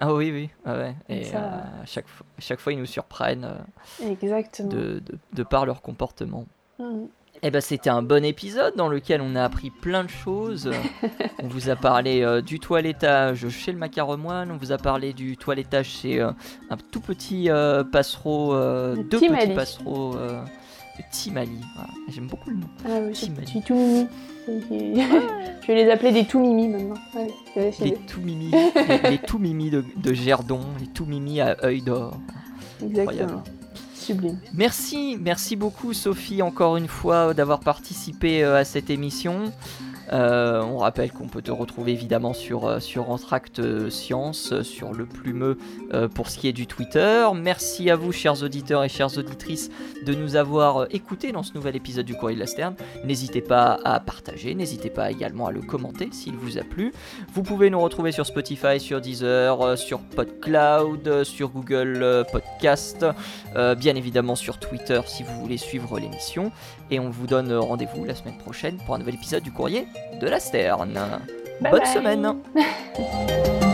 Ah 0.00 0.12
oui 0.12 0.30
oui, 0.32 0.50
ah 0.66 0.74
ouais. 0.76 0.94
Et 1.08 1.24
ça- 1.24 1.38
euh, 1.38 1.82
à 1.82 1.86
chaque 1.86 2.08
fois, 2.08 2.26
à 2.36 2.40
chaque 2.40 2.60
fois 2.60 2.72
ils 2.72 2.78
nous 2.78 2.86
surprennent 2.86 3.44
euh, 3.44 4.10
Exactement. 4.10 4.68
de, 4.68 5.00
de, 5.04 5.18
de 5.32 5.42
par 5.42 5.66
leur 5.66 5.82
comportement. 5.82 6.46
Mhm. 6.78 7.08
Eh 7.42 7.50
ben, 7.50 7.60
c'était 7.60 7.90
un 7.90 8.00
bon 8.02 8.24
épisode 8.24 8.74
dans 8.76 8.88
lequel 8.88 9.20
on 9.20 9.34
a 9.36 9.44
appris 9.44 9.68
plein 9.70 10.04
de 10.04 10.08
choses. 10.08 10.70
on 11.42 11.46
vous 11.48 11.68
a 11.68 11.76
parlé 11.76 12.22
euh, 12.22 12.40
du 12.40 12.58
toilettage 12.58 13.48
chez 13.50 13.72
le 13.72 13.76
macaremoine, 13.78 14.50
on 14.50 14.56
vous 14.56 14.72
a 14.72 14.78
parlé 14.78 15.12
du 15.12 15.36
toilettage 15.36 15.88
chez 15.88 16.20
euh, 16.20 16.30
un 16.70 16.76
tout 16.76 17.00
petit 17.00 17.50
euh, 17.50 17.84
passereau, 17.84 18.54
euh, 18.54 18.94
deux 18.96 19.18
petit 19.18 19.28
petits 19.28 19.52
passereaux, 19.54 20.16
euh, 20.16 20.42
Timali. 21.10 21.60
Voilà. 21.74 21.90
J'aime 22.08 22.26
beaucoup 22.26 22.50
le 22.50 22.56
nom. 22.56 22.68
Ah 22.84 23.00
oui, 23.02 23.12
Timali. 23.12 23.44
petit 23.46 23.62
tout 23.62 23.74
mimi. 23.74 24.06
je 24.46 25.66
vais 25.66 25.74
les 25.74 25.90
appeler 25.90 26.12
des 26.12 26.24
tout 26.26 26.40
mimi 26.40 26.68
maintenant. 26.68 26.96
Les 27.80 27.94
tout 28.06 28.20
mimi, 28.20 28.50
les, 28.50 29.10
les 29.10 29.18
tout 29.18 29.38
mimi 29.38 29.70
de, 29.70 29.84
de 29.96 30.12
Gerdon, 30.12 30.60
les 30.80 30.86
tout 30.86 31.06
mimi 31.06 31.40
à 31.40 31.56
œil 31.64 31.82
d'or. 31.82 32.18
Exactement. 32.84 33.42
Sublime. 33.94 34.38
Merci, 34.52 35.16
merci 35.18 35.56
beaucoup 35.56 35.94
Sophie 35.94 36.42
encore 36.42 36.76
une 36.76 36.88
fois 36.88 37.32
d'avoir 37.32 37.60
participé 37.60 38.44
euh, 38.44 38.58
à 38.58 38.64
cette 38.64 38.90
émission. 38.90 39.50
Euh, 40.12 40.62
on 40.62 40.78
rappelle 40.78 41.10
qu'on 41.12 41.28
peut 41.28 41.42
te 41.42 41.50
retrouver 41.50 41.92
évidemment 41.92 42.34
sur, 42.34 42.66
euh, 42.66 42.80
sur 42.80 43.10
Entracte 43.10 43.88
Science, 43.90 44.52
euh, 44.52 44.62
sur 44.62 44.92
le 44.92 45.06
plumeux 45.06 45.58
pour 46.14 46.28
ce 46.28 46.38
qui 46.38 46.48
est 46.48 46.52
du 46.52 46.66
Twitter. 46.66 47.26
Merci 47.34 47.88
à 47.88 47.96
vous 47.96 48.10
chers 48.10 48.42
auditeurs 48.42 48.82
et 48.82 48.88
chères 48.88 49.16
auditrices 49.16 49.70
de 50.04 50.12
nous 50.14 50.34
avoir 50.34 50.86
écoutés 50.90 51.30
dans 51.30 51.42
ce 51.42 51.54
nouvel 51.54 51.76
épisode 51.76 52.04
du 52.04 52.14
Courrier 52.14 52.34
de 52.34 52.40
la 52.40 52.48
Sterne. 52.48 52.74
N'hésitez 53.04 53.40
pas 53.40 53.78
à 53.84 54.00
partager, 54.00 54.54
n'hésitez 54.54 54.90
pas 54.90 55.10
également 55.10 55.46
à 55.46 55.52
le 55.52 55.60
commenter 55.60 56.08
s'il 56.10 56.34
vous 56.34 56.58
a 56.58 56.62
plu. 56.62 56.92
Vous 57.32 57.42
pouvez 57.42 57.70
nous 57.70 57.80
retrouver 57.80 58.10
sur 58.10 58.26
Spotify, 58.26 58.80
sur 58.80 59.00
Deezer, 59.00 59.78
sur 59.78 60.00
PodCloud, 60.00 61.22
sur 61.22 61.50
Google 61.50 62.24
Podcast, 62.32 63.06
bien 63.54 63.94
évidemment 63.94 64.34
sur 64.34 64.58
Twitter 64.58 65.00
si 65.06 65.22
vous 65.22 65.40
voulez 65.40 65.58
suivre 65.58 66.00
l'émission. 66.00 66.50
Et 66.90 66.98
on 66.98 67.10
vous 67.10 67.26
donne 67.26 67.52
rendez-vous 67.52 68.04
la 68.04 68.14
semaine 68.14 68.38
prochaine 68.38 68.78
pour 68.84 68.94
un 68.94 68.98
nouvel 68.98 69.14
épisode 69.14 69.42
du 69.42 69.52
courrier 69.52 69.86
de 70.20 70.28
la 70.28 70.40
Sterne. 70.40 70.98
Bonne 71.60 71.86
semaine 71.86 72.34